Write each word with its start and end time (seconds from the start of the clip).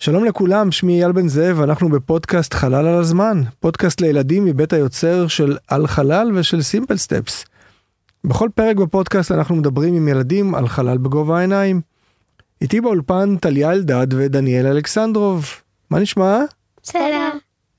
שלום 0.00 0.24
לכולם, 0.24 0.72
שמי 0.72 1.00
אייל 1.00 1.12
בן 1.12 1.28
זאב, 1.28 1.60
אנחנו 1.60 1.88
בפודקאסט 1.88 2.54
חלל 2.54 2.86
על 2.86 3.00
הזמן, 3.00 3.42
פודקאסט 3.60 4.00
לילדים 4.00 4.44
מבית 4.44 4.72
היוצר 4.72 5.26
של 5.28 5.56
על 5.68 5.86
חלל 5.86 6.30
ושל 6.34 6.62
סימפל 6.62 6.96
סטפס. 6.96 7.44
בכל 8.24 8.48
פרק 8.54 8.76
בפודקאסט 8.76 9.32
אנחנו 9.32 9.56
מדברים 9.56 9.94
עם 9.94 10.08
ילדים 10.08 10.54
על 10.54 10.68
חלל 10.68 10.98
בגובה 10.98 11.38
העיניים. 11.38 11.80
איתי 12.62 12.80
באולפן 12.80 13.36
טליה 13.36 13.72
אלדד 13.72 14.06
ודניאל 14.10 14.66
אלכסנדרוב. 14.66 15.46
מה 15.90 15.98
נשמע? 15.98 16.38
בסדר. 16.82 17.30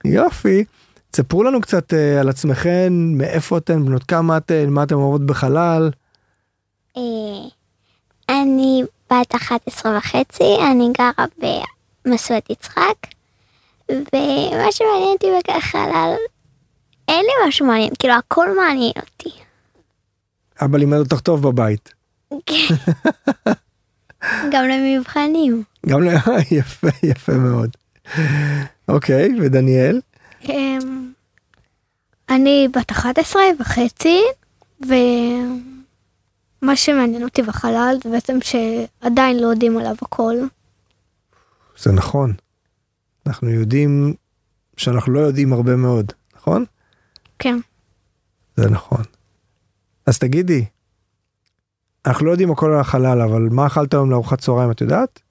יופי. 0.05 0.63
תספרו 1.11 1.43
לנו 1.43 1.61
קצת 1.61 1.93
uh, 1.93 2.19
על 2.19 2.29
עצמכם, 2.29 2.93
מאיפה 3.17 3.57
אתן, 3.57 3.85
בנות 3.85 4.03
כמה 4.03 4.37
אתן, 4.37 4.69
מה 4.69 4.83
אתן 4.83 4.95
אוהבות 4.95 5.25
בחלל. 5.25 5.91
אה, 6.97 7.01
אני 8.29 8.83
בת 9.11 9.35
11 9.35 9.97
וחצי, 9.97 10.57
אני 10.71 10.89
גרה 10.97 11.25
במסורת 12.05 12.49
יצחק, 12.49 12.95
ומה 13.89 14.71
שמעניין 14.71 15.13
אותי 15.13 15.27
בחלל, 15.57 16.13
אין 17.07 17.25
לי 17.25 17.47
משהו 17.47 17.65
מעניין, 17.65 17.89
כאילו 17.99 18.13
הכל 18.13 18.55
מעניין 18.55 18.93
אותי. 18.97 19.29
אבא 20.61 20.77
לימד 20.77 20.97
אותך 20.97 21.19
טוב 21.19 21.47
בבית. 21.47 21.93
כן. 22.45 22.75
גם 24.51 24.65
למבחנים. 24.67 25.63
גם 25.85 26.03
ל... 26.03 26.07
יפה, 26.57 26.87
יפה 27.03 27.33
מאוד. 27.33 27.69
אוקיי, 28.87 29.29
ודניאל? 29.41 30.01
אמ, 30.49 31.11
אני 32.29 32.67
בת 32.73 32.91
11 32.91 33.41
וחצי, 33.59 34.21
ומה 34.81 36.75
שמעניין 36.75 37.23
אותי 37.23 37.41
בחלל 37.41 37.97
זה 38.03 38.09
בעצם 38.09 38.37
שעדיין 38.41 39.39
לא 39.39 39.47
יודעים 39.47 39.77
עליו 39.77 39.95
הכל. 40.01 40.35
זה 41.79 41.91
נכון. 41.91 42.33
אנחנו 43.27 43.49
יודעים 43.49 44.13
שאנחנו 44.77 45.13
לא 45.13 45.19
יודעים 45.19 45.53
הרבה 45.53 45.75
מאוד, 45.75 46.13
נכון? 46.35 46.65
כן. 47.39 47.59
זה 48.57 48.69
נכון. 48.69 49.03
אז 50.05 50.19
תגידי, 50.19 50.65
אנחנו 52.05 52.25
לא 52.25 52.31
יודעים 52.31 52.51
הכל 52.51 52.71
על 52.71 52.79
החלל, 52.79 53.21
אבל 53.21 53.41
מה 53.51 53.67
אכלת 53.67 53.93
היום 53.93 54.11
לארוחת 54.11 54.39
צהריים, 54.39 54.71
את 54.71 54.81
יודעת? 54.81 55.21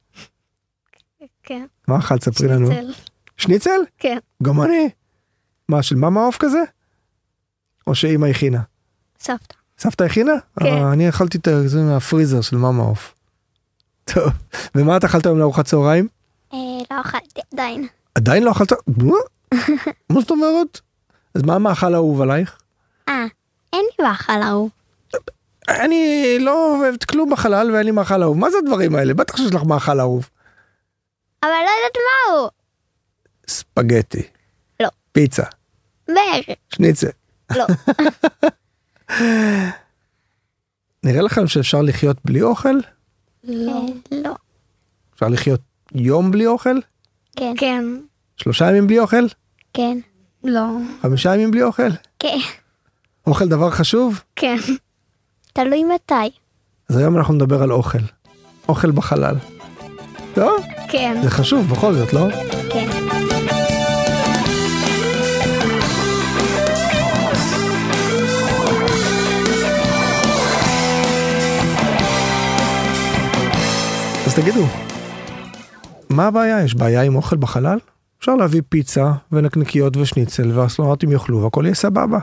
כן. 1.42 1.66
מה 1.88 1.98
אכלת? 1.98 2.24
ספרי 2.24 2.48
לנו. 2.48 2.66
שניצל. 2.66 2.92
שניצל? 3.36 3.80
כן. 3.98 4.18
גם 4.42 4.62
אני. 4.62 4.88
מה, 5.68 5.82
של 5.82 5.96
מאמה 5.96 6.20
עוף 6.20 6.36
כזה? 6.38 6.62
או 7.86 7.94
שאימא 7.94 8.26
הכינה? 8.26 8.62
סבתא. 9.20 9.54
סבתא 9.78 10.04
הכינה? 10.04 10.32
כן. 10.60 10.66
אה, 10.66 10.92
אני 10.92 11.08
אכלתי 11.08 11.38
את 11.38 11.48
זה 11.66 11.82
מהפריזר 11.82 12.40
של 12.40 12.56
מאמה 12.56 12.82
עוף. 12.82 13.14
טוב, 14.04 14.32
ומה 14.74 14.96
את 14.96 15.04
אכלת 15.04 15.26
היום 15.26 15.38
לארוחת 15.38 15.64
צהריים? 15.64 16.08
לא 16.90 17.00
אכלתי 17.00 17.40
עדיין. 17.52 17.86
עדיין 18.14 18.42
לא 18.42 18.52
אכלת? 18.52 18.72
מה 20.12 20.20
זאת 20.20 20.30
אומרת? 20.30 20.80
אז 21.34 21.42
מה 21.42 21.54
המאכל 21.54 21.94
האהוב 21.94 22.22
עלייך? 22.22 22.58
אה, 23.08 23.24
אין 23.72 23.84
לי 23.98 24.04
מאכל 24.06 24.42
אהוב. 24.42 24.70
אני 25.68 26.36
לא 26.40 26.76
אוהבת 26.76 27.04
כלום 27.04 27.30
בחלל 27.30 27.70
ואין 27.70 27.86
לי 27.86 27.90
מאכל 27.90 28.22
אהוב. 28.22 28.38
מה 28.38 28.50
זה 28.50 28.56
הדברים 28.58 28.94
האלה? 28.94 29.14
בטח 29.14 29.36
שיש 29.36 29.54
לך 29.54 29.62
מאכל 29.62 30.00
אהוב. 30.00 30.28
אבל 31.42 31.50
לא 31.50 31.56
יודעת 31.56 31.96
מה 31.96 32.38
הוא. 32.38 32.48
ספגטי. 33.48 34.22
לא. 34.80 34.88
פיצה. 35.12 35.42
בערך. 36.08 36.46
שניצל. 36.68 37.08
לא. 37.56 37.66
נראה 41.04 41.22
לכם 41.22 41.46
שאפשר 41.46 41.82
לחיות 41.82 42.16
בלי 42.24 42.42
אוכל? 42.42 42.76
לא. 43.44 43.72
אה, 44.12 44.18
לא. 44.24 44.34
אפשר 45.14 45.28
לחיות 45.28 45.60
יום 45.94 46.30
בלי 46.30 46.46
אוכל? 46.46 46.76
כן. 47.36 47.54
כן. 47.58 47.84
שלושה 48.36 48.68
ימים 48.70 48.86
בלי 48.86 48.98
אוכל? 48.98 49.26
כן. 49.72 49.98
לא. 50.44 50.66
חמישה 51.02 51.34
ימים 51.34 51.50
בלי 51.50 51.62
אוכל? 51.62 51.88
כן. 52.18 52.38
אוכל 53.26 53.48
דבר 53.48 53.70
חשוב? 53.70 54.22
כן. 54.36 54.56
תלוי 55.52 55.84
מתי. 55.84 56.14
אז 56.90 56.96
היום 56.96 57.16
אנחנו 57.16 57.34
נדבר 57.34 57.62
על 57.62 57.72
אוכל. 57.72 57.98
אוכל 58.68 58.90
בחלל. 58.90 59.34
לא? 60.36 60.56
כן. 60.88 61.16
זה 61.22 61.30
חשוב 61.30 61.68
בכל 61.68 61.94
זאת, 61.94 62.12
לא? 62.12 62.26
כן. 62.70 62.88
אז 74.26 74.34
תגידו, 74.34 74.66
מה 76.10 76.26
הבעיה? 76.26 76.64
יש 76.64 76.74
בעיה 76.74 77.02
עם 77.02 77.16
אוכל 77.16 77.36
בחלל? 77.36 77.78
אפשר 78.20 78.34
להביא 78.34 78.62
פיצה 78.68 79.12
ונקניקיות 79.32 79.96
ושניצל 79.96 80.58
והאסטרונאוטים 80.58 81.12
יאכלו 81.12 81.42
והכל 81.42 81.62
יהיה 81.64 81.74
סבבה. 81.74 82.18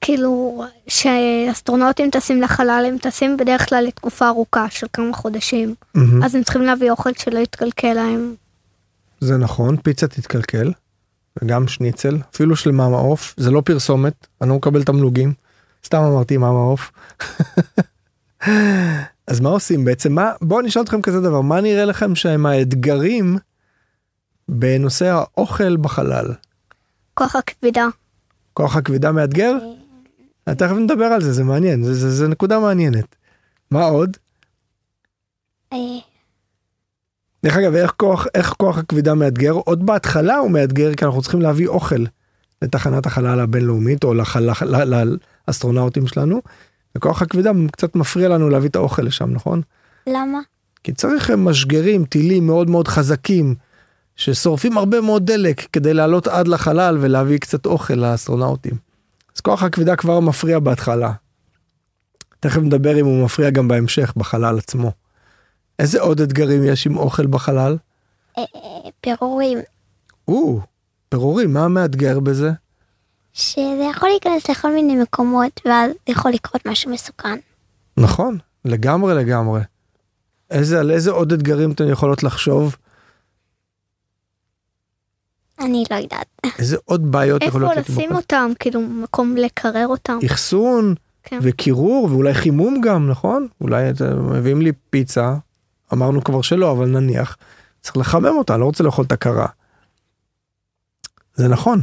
כאילו, 0.00 0.64
שאסטרונאוטים 0.88 2.10
טסים 2.10 2.42
לחלל, 2.42 2.84
הם 2.88 2.98
טסים 2.98 3.36
בדרך 3.36 3.68
כלל 3.68 3.84
לתקופה 3.84 4.28
ארוכה 4.28 4.70
של 4.70 4.86
כמה 4.92 5.12
חודשים. 5.12 5.74
מהמם. 5.94 6.22
אז 6.22 6.34
הם 6.34 6.42
צריכים 6.42 6.62
להביא 6.62 6.90
אוכל 6.90 7.10
שלא 7.18 7.38
יתקלקל 7.38 7.92
להם. 7.92 8.34
זה 9.20 9.36
נכון, 9.36 9.76
פיצה 9.76 10.08
תתקלקל, 10.08 10.72
וגם 11.42 11.68
שניצל, 11.68 12.18
אפילו 12.34 12.56
של 12.56 12.70
מאמה 12.70 12.96
עוף, 12.96 13.34
זה 13.36 13.50
לא 13.50 13.62
פרסומת, 13.64 14.26
אני 14.40 14.50
לא 14.50 14.56
מקבל 14.56 14.82
תמלוגים, 14.82 15.32
סתם 15.86 15.98
אמרתי 15.98 16.36
מאמה 16.36 16.58
עוף. 16.58 16.92
אז 19.32 19.40
מה 19.40 19.48
עושים 19.48 19.84
בעצם? 19.84 20.12
מה, 20.12 20.32
בואו 20.42 20.60
אני 20.60 20.68
אשאל 20.68 20.82
אתכם 20.82 21.02
כזה 21.02 21.20
דבר, 21.20 21.40
מה 21.40 21.60
נראה 21.60 21.84
לכם 21.84 22.14
שהם 22.14 22.46
האתגרים 22.46 23.38
בנושא 24.48 25.06
האוכל 25.06 25.76
בחלל? 25.76 26.32
כוח 27.14 27.36
הכבידה. 27.36 27.86
כוח 28.54 28.76
הכבידה 28.76 29.12
מאתגר? 29.12 29.58
אה, 30.48 30.54
תכף 30.54 30.72
נדבר 30.72 31.04
על 31.04 31.22
זה, 31.22 31.32
זה 31.32 31.44
מעניין, 31.44 31.82
זה, 31.82 31.94
זה, 31.94 32.10
זה 32.10 32.28
נקודה 32.28 32.60
מעניינת. 32.60 33.16
מה 33.70 33.84
עוד? 33.84 34.16
אה, 35.72 35.78
דרך 37.44 37.56
אגב, 37.56 37.74
איך 37.74 37.92
כוח, 37.96 38.26
איך 38.34 38.52
כוח 38.52 38.78
הכבידה 38.78 39.14
מאתגר? 39.14 39.52
עוד 39.52 39.86
בהתחלה 39.86 40.36
הוא 40.36 40.50
מאתגר 40.50 40.94
כי 40.94 41.04
אנחנו 41.04 41.22
צריכים 41.22 41.42
להביא 41.42 41.68
אוכל 41.68 42.04
לתחנת 42.62 43.06
החלל 43.06 43.40
הבינלאומית 43.40 44.04
או 44.04 44.14
לחל, 44.14 44.50
לאסטרונאוטים 45.48 46.06
שלנו. 46.06 46.42
וכוח 46.96 47.22
הכבידה 47.22 47.50
קצת 47.72 47.96
מפריע 47.96 48.28
לנו 48.28 48.48
להביא 48.48 48.68
את 48.68 48.76
האוכל 48.76 49.02
לשם, 49.02 49.30
נכון? 49.30 49.62
למה? 50.06 50.38
כי 50.84 50.92
צריך 50.92 51.30
משגרים, 51.30 52.04
טילים 52.04 52.46
מאוד 52.46 52.70
מאוד 52.70 52.88
חזקים, 52.88 53.54
ששורפים 54.16 54.78
הרבה 54.78 55.00
מאוד 55.00 55.26
דלק 55.26 55.66
כדי 55.72 55.94
לעלות 55.94 56.26
עד 56.26 56.48
לחלל 56.48 56.98
ולהביא 57.00 57.38
קצת 57.38 57.66
אוכל 57.66 57.94
לאסטרונאוטים. 57.94 58.74
אז 59.36 59.40
כוח 59.40 59.62
הכבידה 59.62 59.96
כבר 59.96 60.20
מפריע 60.20 60.58
בהתחלה. 60.58 61.12
תכף 62.40 62.60
נדבר 62.60 63.00
אם 63.00 63.06
הוא 63.06 63.24
מפריע 63.24 63.50
גם 63.50 63.68
בהמשך, 63.68 64.12
בחלל 64.16 64.58
עצמו. 64.58 64.92
איזה 65.78 66.00
עוד 66.00 66.20
אתגרים 66.20 66.64
יש 66.64 66.86
עם 66.86 66.96
אוכל 66.96 67.26
בחלל? 67.26 67.76
אה, 68.38 68.42
אה, 68.54 68.90
פירורים. 69.00 69.58
או, 70.28 70.60
פירורים, 71.08 71.52
מה 71.52 71.68
מאתגר 71.68 72.20
בזה? 72.20 72.52
שזה 73.32 73.88
יכול 73.90 74.08
להיכנס 74.08 74.50
לכל 74.50 74.74
מיני 74.74 74.96
מקומות 74.96 75.60
ואז 75.64 75.90
יכול 76.06 76.30
לקרות 76.30 76.66
משהו 76.66 76.90
מסוכן. 76.90 77.38
נכון, 77.96 78.38
לגמרי 78.64 79.14
לגמרי. 79.14 79.60
איזה, 80.50 80.80
על 80.80 80.90
איזה 80.90 81.10
עוד 81.10 81.32
אתגרים 81.32 81.72
אתן 81.72 81.88
יכולות 81.88 82.22
לחשוב? 82.22 82.76
אני 85.60 85.84
לא 85.90 85.96
יודעת. 85.96 86.26
איזה 86.58 86.76
עוד 86.84 87.12
בעיות 87.12 87.42
איפה 87.42 87.50
יכולות 87.50 87.70
להיות 87.74 87.88
עם 87.88 87.94
לשים? 87.94 88.14
אותם? 88.14 88.50
כאילו, 88.58 88.80
מקום 88.80 89.36
לקרר 89.36 89.86
אותם. 89.86 90.18
אחסון 90.26 90.94
כן. 91.22 91.38
וקירור 91.42 92.08
ואולי 92.10 92.34
חימום 92.34 92.80
גם, 92.80 93.10
נכון? 93.10 93.48
אולי 93.60 93.90
אתם 93.90 94.32
מביאים 94.32 94.62
לי 94.62 94.72
פיצה, 94.90 95.34
אמרנו 95.92 96.24
כבר 96.24 96.42
שלא, 96.42 96.72
אבל 96.72 96.86
נניח, 96.86 97.36
צריך 97.80 97.96
לחמם 97.96 98.26
אותה, 98.38 98.56
לא 98.56 98.64
רוצה 98.64 98.84
לאכול 98.84 99.04
את 99.04 99.12
הקרה. 99.12 99.46
זה 101.34 101.48
נכון. 101.48 101.80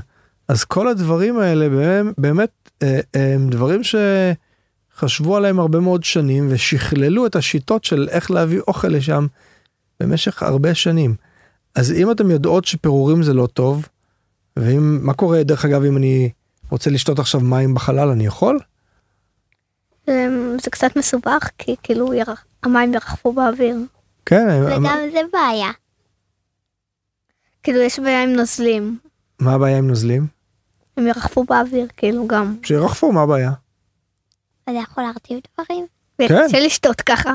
אז 0.50 0.64
כל 0.64 0.88
הדברים 0.88 1.40
האלה 1.40 1.70
באמת, 1.70 2.16
באמת 2.18 2.50
אה, 2.84 3.00
הם 3.14 3.50
דברים 3.50 3.82
שחשבו 3.84 5.38
עליהם 5.38 5.60
הרבה 5.60 5.80
מאוד 5.80 6.04
שנים 6.04 6.48
ושכללו 6.52 7.26
את 7.26 7.36
השיטות 7.36 7.84
של 7.84 8.08
איך 8.12 8.32
להביא 8.32 8.60
אוכל 8.68 8.88
לשם 8.88 9.28
במשך 10.00 10.44
הרבה 10.44 10.76
שנים. 10.76 11.16
אז 11.76 11.92
אם 11.92 12.12
אתם 12.12 12.32
יודעות 12.32 12.66
שפירורים 12.66 13.24
זה 13.24 13.34
לא 13.34 13.48
טוב, 13.48 13.88
ואם, 14.58 15.06
מה 15.06 15.14
קורה 15.14 15.44
דרך 15.44 15.66
אגב 15.66 15.84
אם 15.84 15.98
אני 15.98 16.30
רוצה 16.70 16.90
לשתות 16.90 17.20
עכשיו 17.20 17.42
מים 17.42 17.74
בחלל, 17.74 18.10
אני 18.10 18.26
יכול? 18.26 18.60
אמ, 20.08 20.58
זה 20.64 20.70
קצת 20.72 20.96
מסובך, 20.96 21.50
כי 21.58 21.76
כאילו 21.84 22.14
ירח- 22.14 22.46
המים 22.64 22.94
ירחפו 22.94 23.34
באוויר. 23.34 23.78
כן, 24.26 24.48
וגם 24.68 24.84
זה 25.14 25.20
בעיה. 25.34 25.70
כאילו 27.64 27.80
יש 27.80 28.00
בעיה 28.00 28.24
עם 28.24 28.30
נוזלים. 28.34 28.98
מה 29.40 29.54
הבעיה 29.54 29.78
עם 29.78 29.88
נוזלים? 29.88 30.39
הם 31.00 31.08
ירחפו 31.08 31.44
באוויר, 31.44 31.88
כאילו 31.98 32.28
גם. 32.28 32.56
שירחפו, 32.64 33.12
מה 33.12 33.22
הבעיה? 33.22 33.52
אז 34.68 34.74
זה 34.74 34.80
יכול 34.80 35.04
להרטיב 35.04 35.40
דברים. 35.54 35.86
כן. 36.18 36.48
קשה 36.48 36.60
לשתות 36.60 37.02
ככה. 37.02 37.34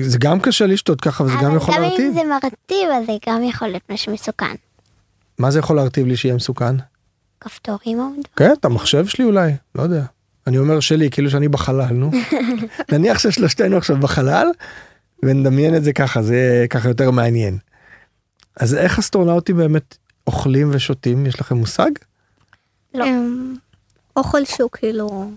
זה 0.00 0.18
גם 0.18 0.40
קשה 0.40 0.66
לשתות 0.66 1.00
ככה 1.00 1.24
וזה 1.24 1.34
גם 1.34 1.46
אבל 1.46 1.56
יכול 1.56 1.74
גם 1.74 1.82
אם 1.82 1.88
להרטיב. 1.88 2.14
זה 2.14 2.20
מרטיב, 2.24 2.88
אז 2.96 3.06
זה 3.06 3.12
גם 3.28 3.42
יכול 3.42 3.68
להיות 3.68 3.82
משהו 3.90 4.12
מסוכן. 4.12 4.54
מה 5.38 5.50
זה 5.50 5.58
יכול 5.58 5.76
להרטיב 5.76 6.06
לי 6.06 6.16
שיהיה 6.16 6.34
מסוכן? 6.34 6.76
כפתורים 7.40 7.98
או 8.00 8.04
דברים. 8.08 8.22
כן, 8.36 8.52
את 8.52 8.64
המחשב 8.64 9.06
שלי 9.06 9.24
אולי, 9.24 9.52
לא 9.74 9.82
יודע. 9.82 10.04
אני 10.46 10.58
אומר 10.58 10.80
שלי, 10.80 11.10
כאילו 11.10 11.30
שאני 11.30 11.48
בחלל, 11.48 11.92
נו. 11.92 12.10
נניח 12.92 13.18
ששלושתנו 13.18 13.76
עכשיו 13.76 13.96
בחלל, 13.96 14.46
ונדמיין 15.22 15.76
את 15.76 15.84
זה 15.84 15.92
ככה, 15.92 16.22
זה 16.22 16.66
ככה 16.70 16.88
יותר 16.88 17.10
מעניין. 17.10 17.58
אז 18.56 18.74
איך 18.74 18.98
אסטרונאוטים 18.98 19.56
באמת 19.56 19.96
אוכלים 20.26 20.70
ושותים, 20.72 21.26
יש 21.26 21.40
לכם 21.40 21.56
מושג? 21.56 21.90
לא. 22.94 23.04
אמ, 23.04 23.54
אוכל 24.16 24.44
שהוא 24.44 24.70
כאילו 24.72 25.30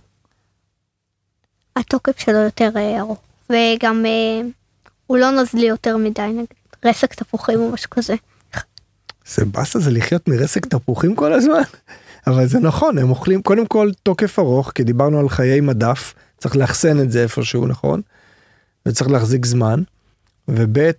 התוקף 1.75 2.19
שלו 2.19 2.37
יותר 2.37 2.69
אה, 2.75 2.99
ארוך 2.99 3.19
וגם 3.49 4.05
אה, 4.05 4.41
הוא 5.07 5.17
לא 5.17 5.31
נוזלי 5.31 5.65
יותר 5.65 5.97
מדי 5.97 6.21
נגיד 6.21 6.45
רסק 6.85 7.13
תפוחים 7.13 7.59
או 7.59 7.71
משהו 7.71 7.89
כזה. 7.89 8.15
זה 9.27 9.45
באסה 9.45 9.79
זה 9.79 9.91
לחיות 9.91 10.27
מרסק 10.27 10.65
תפוחים 10.65 11.15
כל 11.15 11.33
הזמן. 11.33 11.61
אבל 12.27 12.47
זה 12.47 12.59
נכון, 12.59 12.97
הם 12.97 13.09
אוכלים 13.09 13.41
קודם 13.41 13.65
כל 13.65 13.91
תוקף 14.03 14.39
ארוך, 14.39 14.71
כי 14.75 14.83
דיברנו 14.83 15.19
על 15.19 15.29
חיי 15.29 15.61
מדף, 15.61 16.13
צריך 16.37 16.55
לאחסן 16.55 16.99
את 16.99 17.11
זה 17.11 17.23
איפשהו, 17.23 17.67
נכון? 17.67 18.01
וצריך 18.85 19.09
להחזיק 19.09 19.45
זמן. 19.45 19.83
וב' 20.47 20.91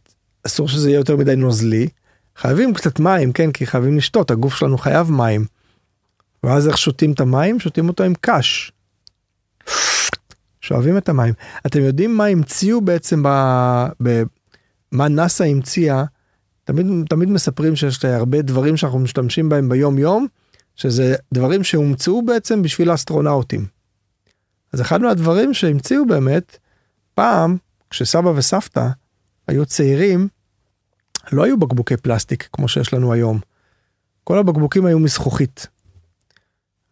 אסור 0.46 0.68
שזה 0.68 0.88
יהיה 0.88 0.96
יותר 0.96 1.16
מדי 1.16 1.36
נוזלי. 1.36 1.88
חייבים 2.36 2.74
קצת 2.74 3.00
מים, 3.00 3.32
כן, 3.32 3.52
כי 3.52 3.66
חייבים 3.66 3.96
לשתות, 3.96 4.30
הגוף 4.30 4.54
שלנו 4.54 4.78
חייב 4.78 5.10
מים. 5.10 5.44
ואז 6.46 6.68
איך 6.68 6.78
שותים 6.78 7.12
את 7.12 7.20
המים? 7.20 7.60
שותים 7.60 7.88
אותו 7.88 8.04
עם 8.04 8.12
קש. 8.20 8.72
שואבים 10.60 10.98
את 10.98 11.08
המים. 11.08 11.34
אתם 11.66 11.80
יודעים 11.80 12.16
מה 12.16 12.24
המציאו 12.24 12.80
בעצם 12.80 13.22
ב... 13.22 13.28
ב... 14.02 14.22
מה 14.92 15.08
נאסא 15.08 15.42
המציאה? 15.42 16.04
תמיד, 16.64 16.86
תמיד 17.08 17.28
מספרים 17.28 17.76
שיש 17.76 18.04
הרבה 18.04 18.42
דברים 18.42 18.76
שאנחנו 18.76 18.98
משתמשים 18.98 19.48
בהם 19.48 19.68
ביום 19.68 19.98
יום, 19.98 20.26
שזה 20.76 21.14
דברים 21.34 21.64
שהומצאו 21.64 22.26
בעצם 22.26 22.62
בשביל 22.62 22.90
האסטרונאוטים. 22.90 23.66
אז 24.72 24.80
אחד 24.80 25.02
מהדברים 25.02 25.54
שהמציאו 25.54 26.06
באמת, 26.06 26.58
פעם, 27.14 27.56
כשסבא 27.90 28.28
וסבתא 28.28 28.88
היו 29.48 29.66
צעירים, 29.66 30.28
לא 31.32 31.44
היו 31.44 31.58
בקבוקי 31.58 31.96
פלסטיק 31.96 32.48
כמו 32.52 32.68
שיש 32.68 32.94
לנו 32.94 33.12
היום. 33.12 33.40
כל 34.24 34.38
הבקבוקים 34.38 34.86
היו 34.86 34.98
מזכוכית. 34.98 35.66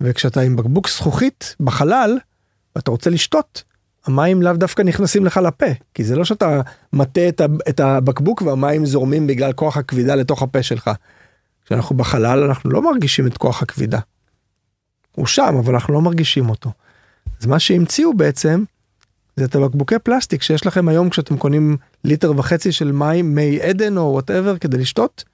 וכשאתה 0.00 0.40
עם 0.40 0.56
בקבוק 0.56 0.88
זכוכית 0.88 1.56
בחלל, 1.60 2.18
ואתה 2.76 2.90
רוצה 2.90 3.10
לשתות, 3.10 3.64
המים 4.06 4.42
לאו 4.42 4.52
דווקא 4.52 4.82
נכנסים 4.82 5.26
לך 5.26 5.36
לפה, 5.36 5.66
כי 5.94 6.04
זה 6.04 6.16
לא 6.16 6.24
שאתה 6.24 6.60
מטה 6.92 7.28
את, 7.68 7.80
הבקבוק 7.80 8.42
והמים 8.42 8.86
זורמים 8.86 9.26
בגלל 9.26 9.52
כוח 9.52 9.76
הכבידה 9.76 10.14
לתוך 10.14 10.42
הפה 10.42 10.62
שלך. 10.62 10.90
כשאנחנו 11.64 11.96
בחלל 11.96 12.42
אנחנו 12.44 12.70
לא 12.70 12.82
מרגישים 12.82 13.26
את 13.26 13.38
כוח 13.38 13.62
הכבידה. 13.62 13.98
הוא 15.16 15.26
שם 15.26 15.54
אבל 15.58 15.74
אנחנו 15.74 15.94
לא 15.94 16.00
מרגישים 16.00 16.50
אותו. 16.50 16.72
אז 17.40 17.46
מה 17.46 17.58
שהמציאו 17.58 18.14
בעצם 18.14 18.64
זה 19.36 19.44
את 19.44 19.54
הבקבוקי 19.54 19.98
פלסטיק 19.98 20.42
שיש 20.42 20.66
לכם 20.66 20.88
היום 20.88 21.10
כשאתם 21.10 21.36
קונים 21.36 21.76
ליטר 22.04 22.32
וחצי 22.36 22.72
של 22.72 22.92
מים 22.92 23.34
מי 23.34 23.60
עדן 23.60 23.96
או 23.96 24.02
whatever 24.02 24.58
כדי 24.58 24.78
לשתות, 24.78 25.24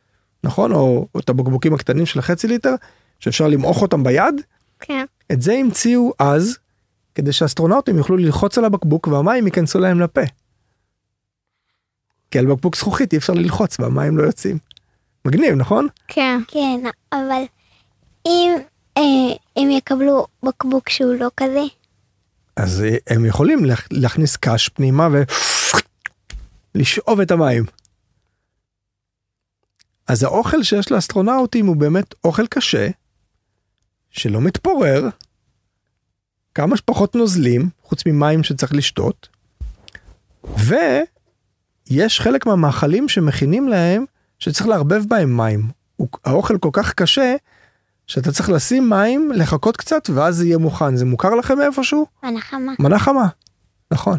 נכון? 0.45 0.73
או, 0.73 1.07
או 1.15 1.21
את 1.21 1.29
הבקבוקים 1.29 1.75
הקטנים 1.75 2.07
של 2.07 2.19
החצי 2.19 2.49
ליטר 2.49 2.75
שאפשר 3.21 3.49
למעוך 3.49 3.83
אותם 3.83 4.03
ביד. 4.05 4.35
כן. 4.81 5.05
את 5.33 5.43
זה 5.43 5.53
המציאו 5.53 6.13
אז 6.19 6.59
כדי 7.15 7.33
שאסטרונאוטים 7.33 7.99
יוכלו 7.99 8.17
ללחוץ 8.17 8.59
על 8.59 8.65
הבקבוק 8.65 9.07
והמים 9.07 9.47
ייכנסו 9.47 9.79
להם 9.79 10.01
לפה. 10.01 10.21
כי 12.31 12.39
על 12.39 12.47
בקבוק 12.47 12.77
זכוכית 12.77 13.13
אי 13.13 13.19
אפשר 13.19 13.33
ללחוץ 13.33 13.81
והמים 13.81 14.19
לא 14.19 14.23
יוצאים. 14.23 14.59
מגניב 15.25 15.55
נכון? 15.55 15.87
כן. 16.09 16.41
כן, 16.49 16.81
אבל 17.13 17.43
אם 18.27 18.53
אה, 18.97 19.03
הם 19.57 19.71
יקבלו 19.71 20.27
בקבוק 20.43 20.89
שהוא 20.89 21.15
לא 21.15 21.29
כזה, 21.37 21.61
אז 22.57 22.83
אה, 22.83 22.97
הם 23.15 23.25
יכולים 23.27 23.65
להכ- 23.65 23.87
להכניס 23.91 24.37
קש 24.37 24.69
פנימה 24.69 25.09
ולשאוב 26.75 27.21
את 27.21 27.31
המים. 27.31 27.65
אז 30.09 30.23
האוכל 30.23 30.63
שיש 30.63 30.93
לאסטרונאוטים 30.93 31.67
הוא 31.67 31.77
באמת 31.77 32.15
אוכל 32.25 32.47
קשה, 32.47 32.89
שלא 34.11 34.41
מתפורר, 34.41 35.09
כמה 36.55 36.77
שפחות 36.77 37.15
נוזלים, 37.15 37.69
חוץ 37.83 38.03
ממים 38.07 38.43
שצריך 38.43 38.75
לשתות, 38.75 39.29
ויש 40.45 42.21
חלק 42.21 42.47
מהמאכלים 42.47 43.09
שמכינים 43.09 43.69
להם 43.69 44.05
שצריך 44.39 44.69
לערבב 44.69 45.03
בהם 45.09 45.37
מים. 45.37 45.71
האוכל 46.25 46.59
כל 46.59 46.71
כך 46.73 46.95
קשה, 46.95 47.37
שאתה 48.07 48.33
צריך 48.33 48.51
לשים 48.51 48.91
מים, 48.91 49.33
לחכות 49.35 49.77
קצת, 49.77 50.11
ואז 50.15 50.37
זה 50.37 50.47
יהיה 50.47 50.59
מוכן. 50.59 50.97
זה 50.97 51.05
מוכר 51.05 51.35
לכם 51.35 51.61
איפשהו? 51.61 52.07
מנה 52.23 52.41
חמה. 52.41 52.73
מנה 52.79 52.99
חמה, 52.99 53.29
נכון. 53.91 54.19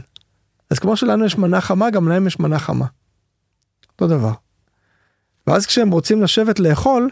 אז 0.70 0.80
כמו 0.80 0.98
שלנו 0.98 1.26
יש 1.26 1.38
מנה 1.38 1.62
חמה, 1.62 1.90
גם 1.90 2.10
להם 2.10 2.28
יש 2.28 2.40
מנה 2.40 2.60
חמה. 2.60 2.86
אותו 3.92 4.08
דבר. 4.08 4.34
ואז 5.48 5.66
כשהם 5.66 5.92
רוצים 5.92 6.24
לשבת 6.24 6.60
לאכול, 6.60 7.10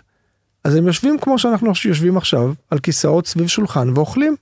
אז 0.64 0.76
הם 0.76 0.88
יושבים 0.88 1.20
כמו 1.20 1.40
שאנחנו 1.40 1.72
יושבים 1.86 2.18
עכשיו, 2.18 2.54
על 2.72 2.80
כיסאות 2.80 3.28
סביב 3.28 3.48
שולחן 3.48 3.90
ואוכלים. 3.96 4.36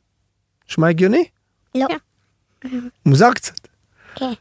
נשמע 0.69 0.89
הגיוני? 0.89 1.23
לא. 1.75 1.87
כן. 1.89 2.79
מוזר 3.05 3.33
קצת, 3.33 3.67
כן. 4.15 4.33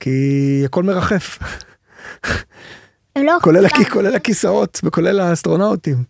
כי 0.00 0.62
הכל 0.64 0.82
מרחף, 0.82 1.38
הם 3.16 3.24
לא 3.24 3.38
כולל, 3.42 3.66
הכ... 3.66 3.92
כולל 3.92 4.14
הכיסאות 4.14 4.80
וכולל 4.84 5.20
האסטרונאוטים. 5.20 6.04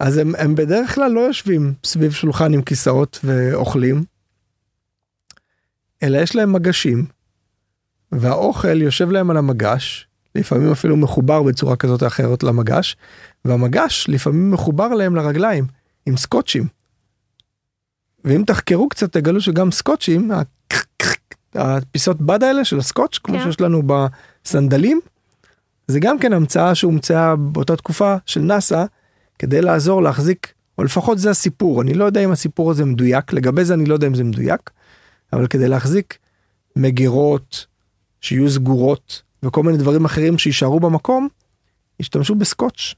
אז 0.00 0.16
הם, 0.16 0.32
הם 0.38 0.54
בדרך 0.54 0.94
כלל 0.94 1.10
לא 1.10 1.20
יושבים 1.20 1.74
סביב 1.84 2.12
שולחן 2.12 2.54
עם 2.54 2.62
כיסאות 2.62 3.18
ואוכלים, 3.24 4.04
אלא 6.02 6.18
יש 6.18 6.36
להם 6.36 6.52
מגשים, 6.52 7.06
והאוכל 8.12 8.82
יושב 8.82 9.10
להם 9.10 9.30
על 9.30 9.36
המגש, 9.36 10.06
לפעמים 10.34 10.72
אפילו 10.72 10.96
מחובר 10.96 11.42
בצורה 11.42 11.76
כזאת 11.76 12.02
או 12.02 12.06
אחרת 12.06 12.42
למגש, 12.42 12.96
והמגש 13.44 14.06
לפעמים 14.08 14.50
מחובר 14.50 14.88
להם 14.88 15.16
לרגליים 15.16 15.66
עם 16.06 16.16
סקוטשים. 16.16 16.66
ואם 18.24 18.44
תחקרו 18.46 18.88
קצת 18.88 19.12
תגלו 19.12 19.40
שגם 19.40 19.70
סקוטשים, 19.70 20.30
הפיסות 21.54 22.20
בד 22.20 22.42
האלה 22.42 22.64
של 22.64 22.78
הסקוטש, 22.78 23.18
כמו 23.18 23.38
כן. 23.38 23.44
שיש 23.44 23.60
לנו 23.60 23.82
בסנדלים, 23.86 25.00
זה 25.86 26.00
גם 26.00 26.18
כן 26.18 26.32
המצאה 26.32 26.74
שהומצאה 26.74 27.36
באותה 27.36 27.76
תקופה 27.76 28.16
של 28.26 28.40
נאסא, 28.40 28.84
כדי 29.38 29.62
לעזור 29.62 30.02
להחזיק, 30.02 30.52
או 30.78 30.84
לפחות 30.84 31.18
זה 31.18 31.30
הסיפור, 31.30 31.82
אני 31.82 31.94
לא 31.94 32.04
יודע 32.04 32.24
אם 32.24 32.30
הסיפור 32.30 32.70
הזה 32.70 32.84
מדויק, 32.84 33.32
לגבי 33.32 33.64
זה 33.64 33.74
אני 33.74 33.86
לא 33.86 33.94
יודע 33.94 34.06
אם 34.06 34.14
זה 34.14 34.24
מדויק, 34.24 34.70
אבל 35.32 35.46
כדי 35.46 35.68
להחזיק 35.68 36.18
מגירות 36.76 37.66
שיהיו 38.20 38.50
סגורות 38.50 39.22
וכל 39.42 39.62
מיני 39.62 39.78
דברים 39.78 40.04
אחרים 40.04 40.38
שיישארו 40.38 40.80
במקום, 40.80 41.28
השתמשו 42.00 42.34
בסקוטש. 42.34 42.94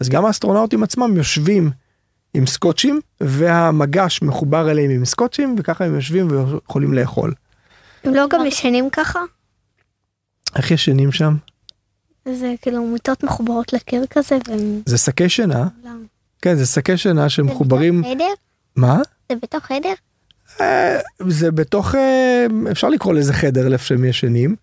אז 0.00 0.08
גם 0.08 0.24
האסטרונאוטים 0.24 0.82
עצמם 0.82 1.16
יושבים 1.16 1.70
עם 2.34 2.46
סקוטשים 2.46 3.00
והמגש 3.20 4.22
מחובר 4.22 4.70
אליהם 4.70 4.90
עם 4.90 5.04
סקוטשים 5.04 5.54
וככה 5.58 5.84
הם 5.84 5.94
יושבים 5.94 6.28
ויכולים 6.30 6.94
לאכול. 6.94 7.34
הם 8.04 8.14
לא 8.14 8.26
גם 8.30 8.46
ישנים 8.46 8.90
ככה? 8.90 9.20
איך 10.56 10.70
ישנים 10.70 11.12
שם? 11.12 11.36
זה 12.28 12.54
כאילו 12.62 12.86
מיטות 12.86 13.24
מחוברות 13.24 13.72
לקיר 13.72 14.04
כזה 14.10 14.38
והם... 14.48 14.82
זה 14.86 14.98
שקי 14.98 15.28
שינה, 15.28 15.68
לא. 15.84 15.90
כן 16.42 16.54
זה 16.54 16.66
שקי 16.66 16.96
שינה 16.96 17.22
זה 17.22 17.28
שמחוברים, 17.28 18.00
בתוך 18.00 18.12
חדר? 18.12 18.34
מה? 18.76 18.98
זה 19.32 19.38
בתוך 19.42 19.64
חדר? 19.64 19.92
אה, 20.60 20.98
זה 21.28 21.50
בתוך 21.50 21.94
אה, 21.94 22.46
אפשר 22.70 22.88
לקרוא 22.88 23.14
לזה 23.14 23.32
חדר 23.32 23.72
איפה 23.72 23.84
שהם 23.84 24.04
ישנים. 24.04 24.56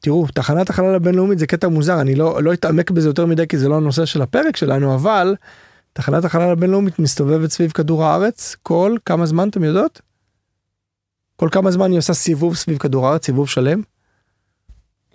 תראו 0.00 0.26
תחנת 0.34 0.70
החלל 0.70 0.94
הבינלאומית 0.94 1.38
זה 1.38 1.46
קטע 1.46 1.68
מוזר 1.68 2.00
אני 2.00 2.14
לא 2.14 2.42
לא 2.42 2.52
אתעמק 2.52 2.90
בזה 2.90 3.08
יותר 3.08 3.26
מדי 3.26 3.46
כי 3.48 3.58
זה 3.58 3.68
לא 3.68 3.76
הנושא 3.76 4.04
של 4.04 4.22
הפרק 4.22 4.56
שלנו 4.56 4.94
אבל 4.94 5.34
תחנת 5.92 6.24
החלל 6.24 6.50
הבינלאומית 6.50 6.98
מסתובבת 6.98 7.50
סביב 7.50 7.70
כדור 7.70 8.04
הארץ 8.04 8.56
כל 8.62 8.96
כמה 9.04 9.26
זמן 9.26 9.48
אתם 9.48 9.64
יודעות? 9.64 10.00
כל 11.36 11.48
כמה 11.52 11.70
זמן 11.70 11.90
היא 11.90 11.98
עושה 11.98 12.14
סיבוב 12.14 12.56
סביב 12.56 12.78
כדור 12.78 13.08
הארץ 13.08 13.26
סיבוב 13.26 13.48
שלם 13.48 13.82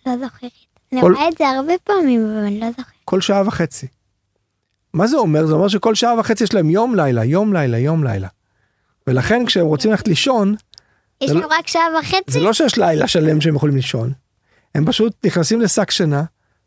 לא 0.05 0.13
זוכרת. 0.17 0.51
אני 0.93 1.01
כל- 1.01 1.13
רואה 1.13 1.27
את 1.29 1.37
זה 1.37 1.49
הרבה 1.49 1.73
פעמים, 1.83 2.25
אבל 2.25 2.43
אני 2.45 2.59
לא 2.59 2.69
זוכרת. 2.69 2.85
כל 3.05 3.21
שעה 3.21 3.47
וחצי. 3.47 3.87
מה 4.93 5.07
זה 5.07 5.17
אומר? 5.17 5.45
זה 5.45 5.53
אומר 5.53 5.67
שכל 5.67 5.95
שעה 5.95 6.19
וחצי 6.19 6.43
יש 6.43 6.53
להם 6.53 6.69
יום 6.69 6.95
לילה 6.95 7.23
יום 7.23 7.53
לילה 7.53 7.77
יום 7.77 8.03
לילה. 8.03 8.27
ולכן 9.07 9.45
כשהם 9.45 9.65
רוצים 9.65 9.91
ללכת 9.91 10.07
לישון 10.07 10.55
יש 11.21 11.31
לא- 11.31 11.47
רק 11.59 11.67
שעה 11.67 11.81
וחצי? 11.99 12.31
זה 12.31 12.39
לא 12.39 12.53
שיש 12.53 12.77
לילה 12.77 13.07
שלם 13.07 13.41
שהם 13.41 13.55
יכולים 13.55 13.75
לישון. 13.75 14.11
הם 14.75 14.85
פשוט 14.85 15.25
נכנסים 15.25 15.61
לשק 15.61 15.91
שינה 15.91 16.23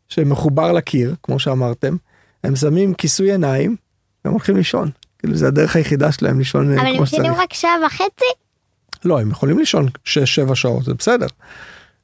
שמחובר 0.07 0.71
לקיר 0.71 1.15
כמו 1.23 1.39
שאמרתם 1.39 1.95
הם 2.43 2.55
שמים 2.55 2.93
כיסוי 2.93 3.31
עיניים 3.31 3.75
והם 4.25 4.33
הולכים 4.33 4.57
לישון. 4.57 4.89
כאילו 5.19 5.35
זה 5.35 5.47
הדרך 5.47 5.75
היחידה 5.75 6.11
שלהם 6.11 6.39
לישון 6.39 6.71
אה, 6.71 6.81
אבל 6.81 6.87
הם 6.87 6.95
כמו 6.95 7.03
ישנים 7.03 7.23
שצריך. 7.23 7.39
רק 7.39 7.53
שעה 7.53 7.75
וחצי? 7.85 8.25
לא 9.05 9.21
הם 9.21 9.31
יכולים 9.31 9.59
לישון 9.59 9.87
6-7 10.05 10.55
שעות 10.55 10.83
זה 10.83 10.93
בסדר. 10.93 11.27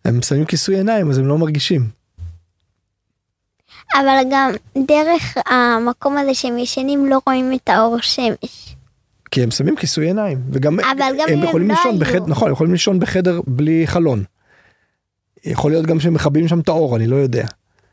הם 0.06 0.22
שמים 0.22 0.46
כיסוי 0.46 0.76
עיניים 0.76 1.10
אז 1.10 1.18
הם 1.18 1.28
לא 1.28 1.38
מרגישים. 1.38 1.90
אבל 3.96 4.18
גם 4.32 4.52
דרך 4.88 5.38
המקום 5.46 6.18
הזה 6.18 6.34
שהם 6.34 6.58
ישנים 6.58 7.06
לא 7.06 7.20
רואים 7.28 7.54
את 7.54 7.70
האור 7.70 7.98
שמש. 8.02 8.76
כי 9.32 9.44
הם 9.44 9.52
שמים 9.52 9.76
כיסוי 9.76 10.06
עיניים 10.06 10.42
וגם 10.52 10.80
אבל 10.80 11.00
גם 11.00 11.28
הם 11.30 11.38
אם 11.38 11.44
יכולים 11.44 11.68
לא 11.68 11.76
לישון 11.76 11.92
היו. 11.92 12.00
בחדר 12.00 12.26
נכון 12.28 12.48
הם 12.48 12.54
יכולים 12.54 12.74
לישון 12.74 13.00
בחדר 13.00 13.42
בלי 13.48 13.88
חלון. 13.88 14.24
יכול 15.46 15.72
להיות 15.72 15.86
גם 15.86 16.00
שהם 16.00 16.14
מכבים 16.14 16.48
שם 16.48 16.60
את 16.60 16.68
האור 16.68 16.96
אני 16.96 17.08
לא 17.08 17.16
יודע. 17.16 17.46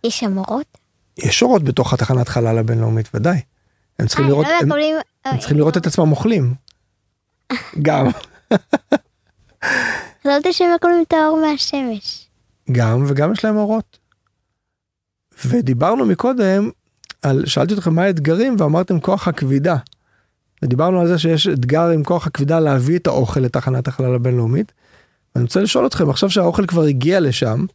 יש 0.04 0.20
שם 0.20 0.38
אורות? 0.38 0.78
יש 1.18 1.42
אורות 1.42 1.64
בתוך 1.64 1.94
התחנת 1.94 2.28
חלל 2.28 2.58
הבינלאומית 2.58 3.08
ודאי. 3.14 3.40
הם 3.98 4.06
צריכים 4.06 4.24
אה, 4.24 4.30
לראות 4.30 4.46
לא 4.46 4.52
הם, 4.60 4.66
יכולים... 4.66 4.96
הם 5.24 5.38
צריכים 5.38 5.56
לראות 5.56 5.76
את 5.76 5.86
עצמם 5.86 6.10
אוכלים. 6.10 6.54
גם 7.82 8.06
חשבתי 10.22 10.52
שהם 10.52 10.74
מקבלים 10.74 11.04
את 11.08 11.12
האור 11.12 11.40
מהשמש. 11.40 12.28
גם 12.72 13.04
וגם 13.08 13.32
יש 13.32 13.44
להם 13.44 13.56
אורות. 13.56 13.98
ודיברנו 15.44 16.06
מקודם 16.06 16.70
על 17.22 17.46
שאלתי 17.46 17.74
אתכם 17.74 17.94
מה 17.94 18.02
האתגרים 18.02 18.56
ואמרתם 18.58 19.00
כוח 19.00 19.28
הכבידה. 19.28 19.76
ודיברנו 20.62 21.00
על 21.00 21.08
זה 21.08 21.18
שיש 21.18 21.48
אתגר 21.48 21.88
עם 21.88 22.04
כוח 22.04 22.26
הכבידה 22.26 22.60
להביא 22.60 22.98
את 22.98 23.06
האוכל 23.06 23.40
לתחנת 23.40 23.88
החלל 23.88 24.14
הבינלאומית. 24.14 24.72
ואני 25.34 25.44
רוצה 25.44 25.60
לשאול 25.60 25.86
אתכם 25.86 26.10
עכשיו 26.10 26.30
שהאוכל 26.30 26.66
כבר 26.66 26.82
הגיע 26.82 27.20
לשם 27.20 27.66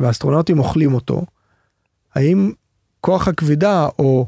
והאסטרונאוטים 0.00 0.58
אוכלים 0.58 0.94
אותו. 0.94 1.22
האם 2.14 2.52
כוח 3.00 3.28
הכבידה 3.28 3.88
או 3.98 4.26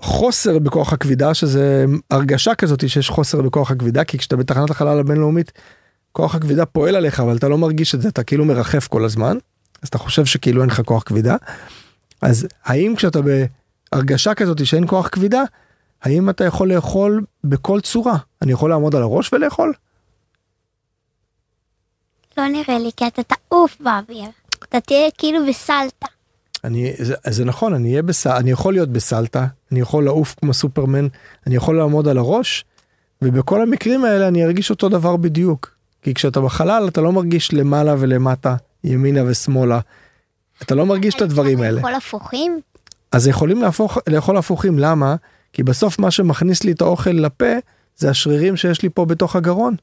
חוסר 0.00 0.58
בכוח 0.58 0.92
הכבידה 0.92 1.34
שזה 1.34 1.84
הרגשה 2.10 2.54
כזאת 2.54 2.88
שיש 2.88 3.10
חוסר 3.10 3.42
בכוח 3.42 3.70
הכבידה 3.70 4.04
כי 4.04 4.18
כשאתה 4.18 4.36
בתחנת 4.36 4.70
החלל 4.70 4.98
הבינלאומית 4.98 5.52
כוח 6.12 6.34
הכבידה 6.34 6.66
פועל 6.66 6.96
עליך 6.96 7.20
אבל 7.20 7.36
אתה 7.36 7.48
לא 7.48 7.58
מרגיש 7.58 7.94
את 7.94 8.02
זה 8.02 8.08
אתה 8.08 8.22
כאילו 8.22 8.44
מרחף 8.44 8.86
כל 8.86 9.04
הזמן 9.04 9.36
אז 9.82 9.88
אתה 9.88 9.98
חושב 9.98 10.24
שכאילו 10.24 10.62
אין 10.62 10.70
לך 10.70 10.80
כוח 10.80 11.02
כבידה. 11.02 11.36
אז 12.22 12.46
האם 12.64 12.94
כשאתה 12.96 13.18
בהרגשה 13.92 14.34
כזאת 14.34 14.66
שאין 14.66 14.84
כוח 14.86 15.08
כבידה 15.08 15.42
האם 16.02 16.30
אתה 16.30 16.44
יכול 16.44 16.72
לאכול 16.72 17.24
בכל 17.44 17.80
צורה 17.80 18.16
אני 18.42 18.52
יכול 18.52 18.70
לעמוד 18.70 18.94
על 18.94 19.02
הראש 19.02 19.32
ולאכול 19.32 19.72
לא 22.38 22.48
נראה 22.48 22.78
לי, 22.78 22.90
כי 22.96 23.06
אתה 23.06 23.22
תעוף 23.22 23.76
באוויר. 23.80 24.30
אתה 24.68 24.80
תהיה 24.80 25.10
כאילו 25.18 25.38
בסלטה. 25.48 26.06
אני 26.64 26.92
זה, 26.98 27.14
זה 27.30 27.44
נכון 27.44 27.74
אני 27.74 27.90
אהיה 27.90 28.02
בסל 28.02 28.30
אני 28.30 28.50
יכול 28.50 28.72
להיות 28.72 28.88
בסלטה 28.88 29.46
אני 29.72 29.80
יכול 29.80 30.04
לעוף 30.04 30.34
כמו 30.40 30.54
סופרמן 30.54 31.06
אני 31.46 31.56
יכול 31.56 31.76
לעמוד 31.78 32.08
על 32.08 32.18
הראש 32.18 32.64
ובכל 33.22 33.62
המקרים 33.62 34.04
האלה 34.04 34.28
אני 34.28 34.44
ארגיש 34.44 34.70
אותו 34.70 34.88
דבר 34.88 35.16
בדיוק 35.16 35.74
כי 36.02 36.14
כשאתה 36.14 36.40
בחלל 36.40 36.88
אתה 36.88 37.00
לא 37.00 37.12
מרגיש 37.12 37.52
למעלה 37.52 37.94
ולמטה 37.98 38.56
ימינה 38.84 39.20
ושמאלה. 39.26 39.80
אתה 40.62 40.74
לא 40.74 40.86
מרגיש 40.86 41.14
את 41.14 41.22
הדברים 41.22 41.62
האלה 41.62 41.76
לאכול 41.76 41.94
הפוכים? 41.94 42.60
אז 43.12 43.28
יכולים 43.28 43.62
להפוך 43.62 43.98
לאכול 44.08 44.36
הפוכים 44.36 44.78
למה 44.78 45.16
כי 45.52 45.62
בסוף 45.62 45.98
מה 45.98 46.10
שמכניס 46.10 46.64
לי 46.64 46.72
את 46.72 46.80
האוכל 46.80 47.10
לפה 47.10 47.52
זה 47.96 48.10
השרירים 48.10 48.56
שיש 48.56 48.82
לי 48.82 48.88
פה 48.88 49.04
בתוך 49.04 49.36
הגרון 49.36 49.76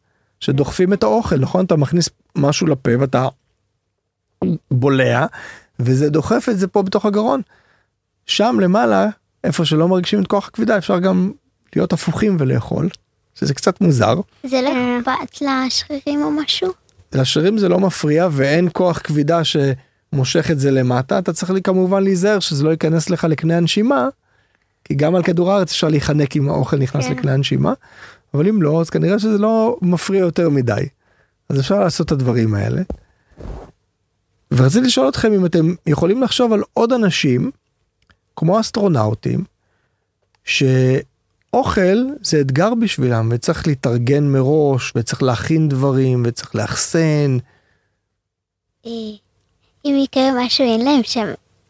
שדוחפים 0.45 0.93
את 0.93 1.03
האוכל 1.03 1.37
נכון 1.37 1.65
אתה 1.65 1.75
מכניס 1.75 2.09
משהו 2.35 2.67
לפה 2.67 2.91
ואתה 2.99 3.27
בולע 4.71 5.25
וזה 5.79 6.09
דוחף 6.09 6.47
את 6.49 6.59
זה 6.59 6.67
פה 6.67 6.81
בתוך 6.83 7.05
הגרון. 7.05 7.41
שם 8.25 8.57
למעלה 8.61 9.07
איפה 9.43 9.65
שלא 9.65 9.87
מרגישים 9.87 10.21
את 10.21 10.27
כוח 10.27 10.47
הכבידה 10.47 10.77
אפשר 10.77 10.99
גם 10.99 11.31
להיות 11.75 11.93
הפוכים 11.93 12.37
ולאכול 12.39 12.89
שזה 13.35 13.53
קצת 13.53 13.81
מוזר 13.81 14.15
זה 14.43 14.61
לא 14.61 14.69
אה. 14.69 14.99
אכפת 14.99 15.41
לשרירים 15.41 16.23
או 16.23 16.31
משהו? 16.31 16.71
לשרירים 17.13 17.57
זה 17.57 17.69
לא 17.69 17.79
מפריע 17.79 18.27
ואין 18.31 18.69
כוח 18.73 18.99
כבידה 19.03 19.41
שמושך 19.43 20.51
את 20.51 20.59
זה 20.59 20.71
למטה 20.71 21.19
אתה 21.19 21.33
צריך 21.33 21.51
לי 21.51 21.61
כמובן 21.61 22.03
להיזהר 22.03 22.39
שזה 22.39 22.63
לא 22.63 22.69
ייכנס 22.69 23.09
לך 23.09 23.23
לקנה 23.23 23.57
הנשימה. 23.57 24.07
כי 24.83 24.95
גם 24.95 25.15
על 25.15 25.23
כדור 25.23 25.51
הארץ 25.51 25.71
אפשר 25.71 25.87
להיחנק 25.87 26.35
אם 26.35 26.49
האוכל 26.49 26.77
נכנס 26.77 27.05
כן. 27.05 27.11
לקנה 27.11 27.33
הנשימה 27.33 27.73
אבל 28.35 28.47
אם 28.47 28.61
לא 28.61 28.81
אז 28.81 28.89
כנראה 28.89 29.19
שזה 29.19 29.37
לא 29.37 29.77
מפריע 29.81 30.19
יותר 30.19 30.49
מדי. 30.49 30.85
אז 31.49 31.59
אפשר 31.59 31.79
לעשות 31.79 32.07
את 32.07 32.11
הדברים 32.11 32.53
האלה. 32.53 32.81
ורציתי 34.51 34.85
לשאול 34.85 35.09
אתכם 35.09 35.33
אם 35.33 35.45
אתם 35.45 35.73
יכולים 35.87 36.21
לחשוב 36.23 36.53
על 36.53 36.63
עוד 36.73 36.93
אנשים 36.93 37.51
כמו 38.35 38.59
אסטרונאוטים 38.59 39.43
שאוכל 40.43 41.97
זה 42.21 42.41
אתגר 42.41 42.75
בשבילם 42.75 43.29
וצריך 43.31 43.67
להתארגן 43.67 44.23
מראש 44.23 44.93
וצריך 44.95 45.23
להכין 45.23 45.69
דברים 45.69 46.23
וצריך 46.25 46.55
לאחסן 46.55 47.37
אה, 48.85 48.91
אם 49.85 49.95
יקרה 50.03 50.45
משהו 50.45 50.65
אין 50.65 50.85
להם 50.85 51.03
שם 51.03 51.27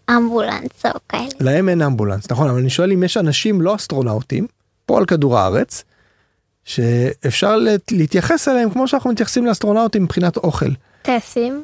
אמבולנס 0.09 0.85
או 0.85 0.99
כאלה. 1.09 1.29
להם 1.39 1.69
אין 1.69 1.81
אמבולנס 1.81 2.31
נכון 2.31 2.49
אבל 2.49 2.59
אני 2.59 2.69
שואל 2.69 2.91
אם 2.91 3.03
יש 3.03 3.17
אנשים 3.17 3.61
לא 3.61 3.75
אסטרונאוטים 3.75 4.47
פה 4.85 4.97
על 4.97 5.05
כדור 5.05 5.37
הארץ 5.37 5.83
שאפשר 6.65 7.57
להתייחס 7.91 8.47
אליהם 8.47 8.69
כמו 8.69 8.87
שאנחנו 8.87 9.09
מתייחסים 9.11 9.45
לאסטרונאוטים 9.45 10.03
מבחינת 10.03 10.37
אוכל. 10.37 10.69
טייסים. 11.01 11.63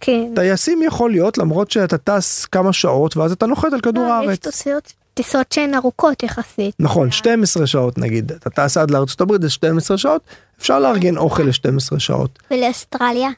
כן. 0.00 0.32
טייסים 0.34 0.82
יכול 0.82 1.10
להיות 1.10 1.38
למרות 1.38 1.70
שאתה 1.70 1.98
טס 1.98 2.44
כמה 2.44 2.72
שעות 2.72 3.16
ואז 3.16 3.32
אתה 3.32 3.46
נוחת 3.46 3.72
על 3.72 3.80
כדור 3.80 4.04
לא, 4.04 4.08
יש 4.08 4.26
הארץ. 4.28 4.38
טיסות- 4.38 4.92
טיסות 5.14 5.52
שהן 5.52 5.74
ארוכות 5.74 6.22
יחסית. 6.22 6.74
נכון 6.80 7.10
12 7.10 7.66
שעות 7.66 7.98
נגיד 7.98 8.32
אתה 8.32 8.50
טס 8.50 8.76
עד 8.76 8.90
לארצות 8.90 9.20
הברית 9.20 9.42
זה 9.42 9.50
12 9.50 9.98
שעות 9.98 10.22
אפשר 10.60 10.78
לארגן 10.78 11.16
אוכל 11.16 11.42
ל-12 11.42 11.98
שעות. 11.98 12.38
ולאוסטרליה? 12.50 13.28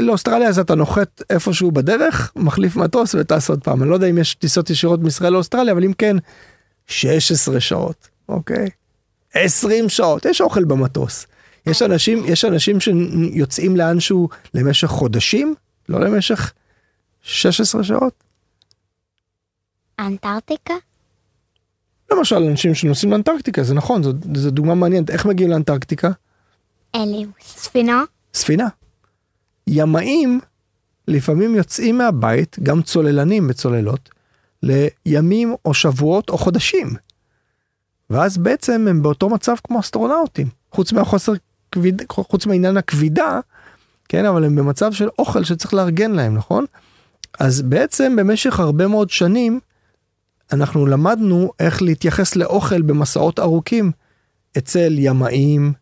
לאוסטרליה 0.00 0.48
אז 0.48 0.58
אתה 0.58 0.74
נוחת 0.74 1.22
איפשהו 1.30 1.70
בדרך 1.70 2.32
מחליף 2.36 2.76
מטוס 2.76 3.14
וטס 3.14 3.50
עוד 3.50 3.60
פעם 3.64 3.82
אני 3.82 3.90
לא 3.90 3.94
יודע 3.94 4.06
אם 4.06 4.18
יש 4.18 4.34
טיסות 4.34 4.70
ישירות 4.70 5.00
מישראל 5.00 5.32
לאוסטרליה 5.32 5.72
אבל 5.72 5.84
אם 5.84 5.92
כן 5.92 6.16
16 6.86 7.60
שעות 7.60 8.08
אוקיי 8.28 8.66
20 9.44 9.88
שעות 9.88 10.24
יש 10.24 10.40
אוכל 10.40 10.64
במטוס. 10.64 11.26
יש 11.66 11.82
אנשים 11.82 12.24
יש 12.26 12.44
אנשים 12.44 12.80
שיוצאים 12.80 13.76
לאנשהו 13.76 14.28
למשך 14.54 14.88
חודשים 14.88 15.54
לא 15.88 16.00
למשך 16.00 16.52
16 17.22 17.84
שעות. 17.84 18.24
אנטארקטיקה? 19.98 20.74
למשל 22.12 22.36
אנשים 22.36 22.74
שנוסעים 22.74 23.12
לאנטרקטיקה 23.12 23.62
זה 23.62 23.74
נכון 23.74 24.02
זו, 24.02 24.12
זו 24.34 24.50
דוגמה 24.50 24.74
מעניינת 24.74 25.10
איך 25.10 25.26
מגיעים 25.26 25.50
לי 25.50 25.56
מושג. 25.56 26.10
ספינה. 27.40 28.04
ספינה. 28.34 28.68
ימאים 29.66 30.40
לפעמים 31.08 31.54
יוצאים 31.54 31.98
מהבית 31.98 32.56
גם 32.62 32.82
צוללנים 32.82 33.46
וצוללות 33.50 34.10
לימים 34.62 35.54
או 35.64 35.74
שבועות 35.74 36.28
או 36.28 36.38
חודשים. 36.38 37.05
ואז 38.10 38.38
בעצם 38.38 38.86
הם 38.90 39.02
באותו 39.02 39.28
מצב 39.28 39.54
כמו 39.64 39.80
אסטרונאוטים. 39.80 40.48
חוץ 40.72 40.92
מהחוסר 40.92 41.32
כביד 41.72 42.02
חוץ 42.10 42.46
מעניין 42.46 42.76
הכבידה 42.76 43.40
כן 44.08 44.24
אבל 44.24 44.44
הם 44.44 44.56
במצב 44.56 44.92
של 44.92 45.08
אוכל 45.18 45.44
שצריך 45.44 45.74
לארגן 45.74 46.10
להם 46.10 46.34
נכון? 46.34 46.64
אז 47.38 47.62
בעצם 47.62 48.16
במשך 48.16 48.60
הרבה 48.60 48.86
מאוד 48.86 49.10
שנים 49.10 49.60
אנחנו 50.52 50.86
למדנו 50.86 51.52
איך 51.60 51.82
להתייחס 51.82 52.36
לאוכל 52.36 52.82
במסעות 52.82 53.38
ארוכים. 53.38 53.92
אצל 54.58 54.94
ימאים 54.98 55.72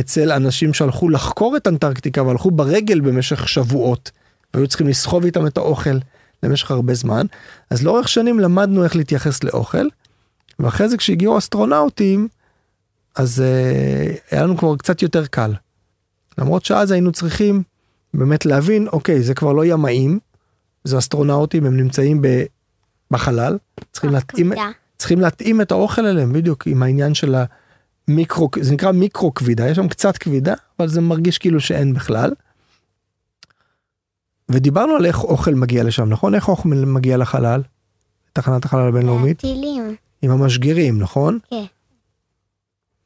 אצל 0.00 0.32
אנשים 0.32 0.74
שהלכו 0.74 1.08
לחקור 1.08 1.56
את 1.56 1.68
אנטרקטיקה 1.68 2.22
והלכו 2.22 2.50
ברגל 2.50 3.00
במשך 3.00 3.48
שבועות 3.48 4.10
והיו 4.54 4.66
צריכים 4.66 4.88
לסחוב 4.88 5.24
איתם 5.24 5.46
את 5.46 5.56
האוכל 5.56 5.98
למשך 6.42 6.70
הרבה 6.70 6.94
זמן. 6.94 7.26
אז 7.70 7.82
לאורך 7.82 8.08
שנים 8.08 8.40
למדנו 8.40 8.84
איך 8.84 8.96
להתייחס 8.96 9.44
לאוכל 9.44 9.86
ואחרי 10.60 10.88
זה 10.88 10.96
כשהגיעו 10.96 11.38
אסטרונאוטים 11.38 12.28
אז 13.16 13.40
אה, 13.40 14.14
היה 14.30 14.42
לנו 14.42 14.56
כבר 14.56 14.76
קצת 14.76 15.02
יותר 15.02 15.26
קל. 15.26 15.52
למרות 16.38 16.64
שאז 16.64 16.90
היינו 16.90 17.12
צריכים 17.12 17.62
באמת 18.14 18.46
להבין 18.46 18.88
אוקיי 18.88 19.22
זה 19.22 19.34
כבר 19.34 19.52
לא 19.52 19.64
ימאים 19.64 20.18
זה 20.84 20.98
אסטרונאוטים 20.98 21.66
הם 21.66 21.76
נמצאים 21.76 22.22
ב, 22.22 22.42
בחלל 23.10 23.58
צריכים 23.92 24.10
להתאים 24.10 24.46
כבידה. 24.46 24.70
צריכים 24.98 25.20
להתאים 25.20 25.60
את 25.60 25.72
האוכל 25.72 26.06
אליהם 26.06 26.32
בדיוק 26.32 26.66
עם 26.66 26.82
העניין 26.82 27.14
של 27.14 27.34
המיקרו 28.08 28.50
זה 28.60 28.74
נקרא 28.74 28.92
מיקרו 28.92 29.34
כבידה 29.34 29.68
יש 29.68 29.76
שם 29.76 29.88
קצת 29.88 30.16
כבידה 30.16 30.54
אבל 30.78 30.88
זה 30.88 31.00
מרגיש 31.00 31.38
כאילו 31.38 31.60
שאין 31.60 31.94
בכלל. 31.94 32.32
ודיברנו 34.48 34.96
על 34.96 35.06
איך 35.06 35.24
אוכל 35.24 35.54
מגיע 35.54 35.84
לשם 35.84 36.08
נכון 36.08 36.34
איך 36.34 36.48
אוכל 36.48 36.68
מגיע 36.68 37.16
לחלל. 37.16 37.62
תחנת 38.32 38.64
החלל 38.64 38.88
הבינלאומית 38.88 39.40
טילים. 39.40 39.96
עם 40.22 40.30
המשגרים 40.30 40.98
נכון 40.98 41.38
כן. 41.50 41.64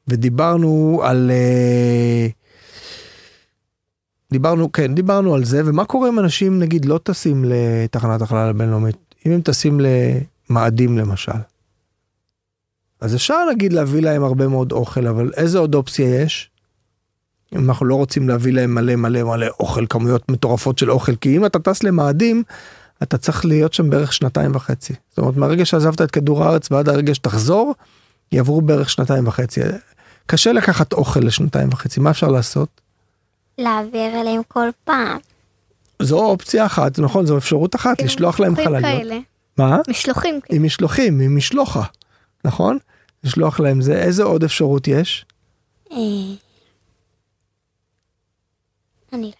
ודיברנו 0.08 1.00
על 1.04 1.30
אה, 1.30 2.28
דיברנו 4.32 4.72
כן 4.72 4.94
דיברנו 4.94 5.34
על 5.34 5.44
זה 5.44 5.62
ומה 5.64 5.84
קורה 5.84 6.08
אם 6.08 6.18
אנשים 6.18 6.58
נגיד 6.58 6.84
לא 6.84 7.00
טסים 7.02 7.44
לתחנת 7.48 8.22
החלל 8.22 8.48
הבינלאומית 8.50 8.96
אם 9.26 9.32
הם 9.32 9.40
טסים 9.40 9.80
למאדים 9.80 10.98
למשל. 10.98 11.32
אז 13.00 13.14
אפשר 13.14 13.38
נגיד 13.52 13.72
להביא 13.72 14.02
להם 14.02 14.24
הרבה 14.24 14.48
מאוד 14.48 14.72
אוכל 14.72 15.06
אבל 15.06 15.30
איזה 15.36 15.58
עוד 15.58 15.74
אופציה 15.74 16.22
יש? 16.22 16.50
אם 17.54 17.68
אנחנו 17.68 17.86
לא 17.86 17.94
רוצים 17.94 18.28
להביא 18.28 18.52
להם 18.52 18.74
מלא 18.74 18.96
מלא 18.96 19.22
מלא 19.22 19.46
אוכל, 19.60 19.86
כמויות 19.86 20.30
מטורפות 20.30 20.78
של 20.78 20.90
אוכל, 20.90 21.16
כי 21.16 21.36
אם 21.36 21.46
אתה 21.46 21.58
טס 21.58 21.82
למאדים, 21.82 22.42
אתה 23.02 23.18
צריך 23.18 23.44
להיות 23.44 23.72
שם 23.74 23.90
בערך 23.90 24.12
שנתיים 24.12 24.54
וחצי. 24.54 24.94
זאת 25.10 25.18
אומרת, 25.18 25.36
מהרגע 25.36 25.64
שעזבת 25.64 26.02
את 26.02 26.10
כדור 26.10 26.44
הארץ 26.44 26.72
ועד 26.72 26.88
הרגע 26.88 27.14
שתחזור, 27.14 27.74
יעברו 28.32 28.60
בערך 28.60 28.90
שנתיים 28.90 29.26
וחצי. 29.26 29.60
קשה 30.26 30.52
לקחת 30.52 30.92
אוכל 30.92 31.20
לשנתיים 31.20 31.68
וחצי, 31.72 32.00
מה 32.00 32.10
אפשר 32.10 32.28
לעשות? 32.28 32.80
להעביר 33.58 34.20
אליהם 34.20 34.42
כל 34.48 34.68
פעם. 34.84 35.18
זו 36.02 36.18
אופציה 36.18 36.66
אחת, 36.66 36.98
נכון, 36.98 37.26
זו 37.26 37.38
אפשרות 37.38 37.74
אחת, 37.74 37.96
כאילו, 37.96 38.08
לשלוח 38.08 38.40
להם 38.40 38.56
חלליות. 38.56 38.82
כאלה. 38.82 39.18
מה? 39.58 39.78
משלוחים 39.88 40.40
כאילו. 40.40 40.56
עם 40.56 40.66
משלוחים, 40.66 41.20
עם 41.20 41.36
משלוחה, 41.36 41.82
נכון? 42.44 42.78
לשלוח 43.24 43.60
להם 43.60 43.80
זה, 43.80 44.02
איזה 44.02 44.22
עוד 44.22 44.44
אפשרות 44.44 44.88
יש? 44.88 45.26
אה, 45.92 45.96
אני 49.12 49.32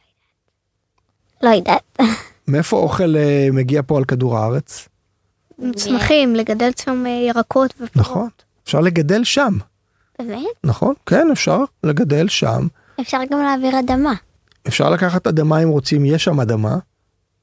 לא 1.43 1.49
יודעת. 1.49 1.83
לא 2.01 2.01
יודעת. 2.01 2.31
מאיפה 2.49 2.77
אוכל 2.77 3.17
אה, 3.17 3.49
מגיע 3.53 3.83
פה 3.87 3.99
על 3.99 4.05
כדור 4.05 4.39
הארץ? 4.39 4.89
צמחים, 5.77 6.35
לגדל 6.35 6.71
שם 6.85 7.05
אה, 7.07 7.11
ירקות 7.11 7.75
ופירות. 7.75 7.97
נכון, 7.97 8.29
אפשר 8.65 8.81
לגדל 8.81 9.25
שם, 9.25 9.59
באמת? 10.19 10.47
נכון? 10.65 10.95
כן, 11.07 11.29
אפשר 11.33 11.65
לגדל 11.85 12.29
שם. 12.29 12.67
אפשר 13.01 13.19
גם 13.31 13.43
להעביר 13.43 13.81
אדמה. 13.81 14.15
אפשר 14.69 14.91
לקחת 14.91 15.27
אדמה 15.27 15.63
אם 15.63 15.69
רוצים, 15.69 16.05
יש 16.05 16.25
שם 16.25 16.41
אדמה, 16.41 16.79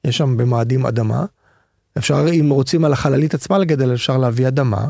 יש 0.03 0.17
שם 0.17 0.38
במאדים 0.38 0.86
אדמה. 0.86 1.25
אפשר, 1.98 2.25
אם 2.34 2.50
רוצים 2.50 2.86
על 2.86 2.93
החללית 2.93 3.34
עצמה 3.34 3.58
לגדל, 3.58 3.93
אפשר 3.93 4.17
להביא 4.17 4.48
אדמה. 4.48 4.89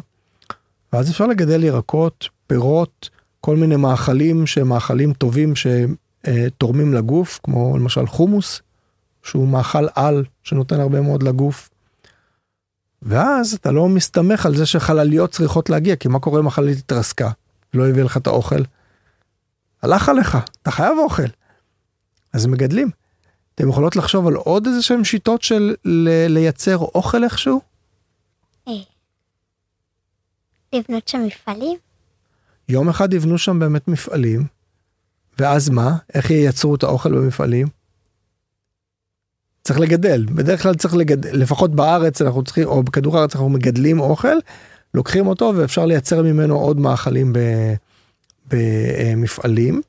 ואז 0.93 1.11
אפשר 1.11 1.27
לגדל 1.27 1.63
ירקות, 1.63 2.29
פירות, 2.47 3.09
כל 3.41 3.55
מיני 3.55 3.75
מאכלים 3.75 4.47
שהם 4.47 4.69
מאכלים 4.69 5.13
טובים 5.13 5.53
שתורמים 5.55 6.93
לגוף, 6.93 7.39
כמו 7.43 7.77
למשל 7.77 8.07
חומוס, 8.07 8.61
שהוא 9.23 9.47
מאכל 9.47 9.87
על 9.95 10.23
שנותן 10.43 10.79
הרבה 10.79 11.01
מאוד 11.01 11.23
לגוף. 11.23 11.69
ואז 13.01 13.53
אתה 13.53 13.71
לא 13.71 13.87
מסתמך 13.89 14.45
על 14.45 14.55
זה 14.55 14.65
שחלליות 14.65 15.31
צריכות 15.31 15.69
להגיע, 15.69 15.95
כי 15.95 16.07
מה 16.07 16.19
קורה 16.19 16.39
אם 16.39 16.47
החללית 16.47 16.77
התרסקה? 16.77 17.31
לא 17.73 17.89
הביא 17.89 18.03
לך 18.03 18.17
את 18.17 18.27
האוכל? 18.27 18.61
הלך 19.81 20.09
עליך, 20.09 20.37
אתה 20.61 20.71
חייב 20.71 20.97
אוכל. 20.97 21.23
אז 22.33 22.45
מגדלים. 22.45 22.89
אתם 23.55 23.69
יכולות 23.69 23.95
לחשוב 23.95 24.27
על 24.27 24.33
עוד 24.33 24.67
איזה 24.67 24.81
שהם 24.81 25.03
שיטות 25.03 25.41
של 25.41 25.75
ל- 25.85 26.27
לייצר 26.27 26.77
אוכל 26.77 27.23
איכשהו? 27.23 27.61
לבנות 30.75 31.07
שם 31.07 31.23
מפעלים? 31.25 31.77
יום 32.69 32.89
אחד 32.89 33.13
יבנו 33.13 33.37
שם 33.37 33.59
באמת 33.59 33.87
מפעלים, 33.87 34.45
ואז 35.39 35.69
מה? 35.69 35.97
איך 36.13 36.31
ייצרו 36.31 36.75
את 36.75 36.83
האוכל 36.83 37.11
במפעלים? 37.11 37.67
צריך 39.71 39.81
לגדל, 39.81 40.25
בדרך 40.25 40.63
כלל 40.63 40.75
צריך 40.75 40.95
לגדל, 40.95 41.29
לפחות 41.33 41.75
בארץ 41.75 42.21
אנחנו 42.21 42.43
צריכים, 42.43 42.67
או 42.67 42.83
בכדור 42.83 43.17
הארץ 43.17 43.35
אנחנו 43.35 43.49
מגדלים 43.49 43.99
אוכל, 43.99 44.37
לוקחים 44.93 45.27
אותו 45.27 45.53
ואפשר 45.55 45.85
לייצר 45.85 46.21
ממנו 46.21 46.59
עוד 46.59 46.79
מאכלים 46.79 47.33
במפעלים. 48.51 49.81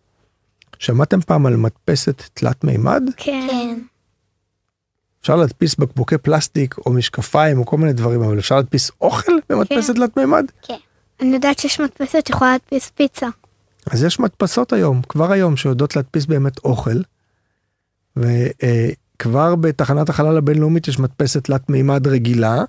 שמעתם 0.79 1.21
פעם 1.21 1.47
על 1.47 1.57
מדפסת 1.57 2.23
תלת 2.35 2.65
מימד? 2.65 3.03
כן. 3.17 3.47
כן. 3.51 3.79
אפשר 5.21 5.37
להדפיס 5.37 5.75
בקבוקי 5.75 6.19
פלסטיק 6.19 6.75
או 6.87 6.93
משקפיים 6.93 7.59
או 7.59 7.67
כל 7.67 7.77
מיני 7.77 7.93
דברים, 7.93 8.23
אבל 8.23 8.39
אפשר 8.39 8.57
להדפיס 8.57 8.91
אוכל 9.01 9.33
במדפסת 9.49 9.87
כן. 9.87 9.95
תלת 9.95 10.17
מימד? 10.17 10.45
אני 11.21 11.35
יודעת 11.35 11.59
שיש 11.59 11.81
מדפסת 11.81 12.27
שיכולה 12.27 12.53
להדפיס 12.53 12.91
פיצה. 12.91 13.29
אז 13.91 14.05
יש 14.05 14.21
מדפסות 14.21 14.73
היום, 14.73 15.03
כבר 15.09 15.33
היום, 15.33 15.57
שיודעות 15.57 15.97
להדפיס 15.97 16.27
באמת 16.27 16.59
אוכל. 16.59 17.01
וכבר 19.23 19.55
בתחנת 19.55 20.09
החלל 20.09 20.37
הבינלאומית 20.37 20.89
יש 20.89 20.99
מדפסת 20.99 21.45
תלת 21.45 21.71
מימד 21.71 22.07
רגילה, 22.07 22.65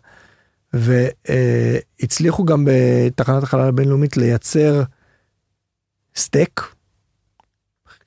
והצליחו 0.73 2.45
גם 2.45 2.67
בתחנת 2.67 3.43
החלל 3.43 3.67
הבינלאומית 3.67 4.17
לייצר 4.17 4.83
סטייק. 6.15 6.61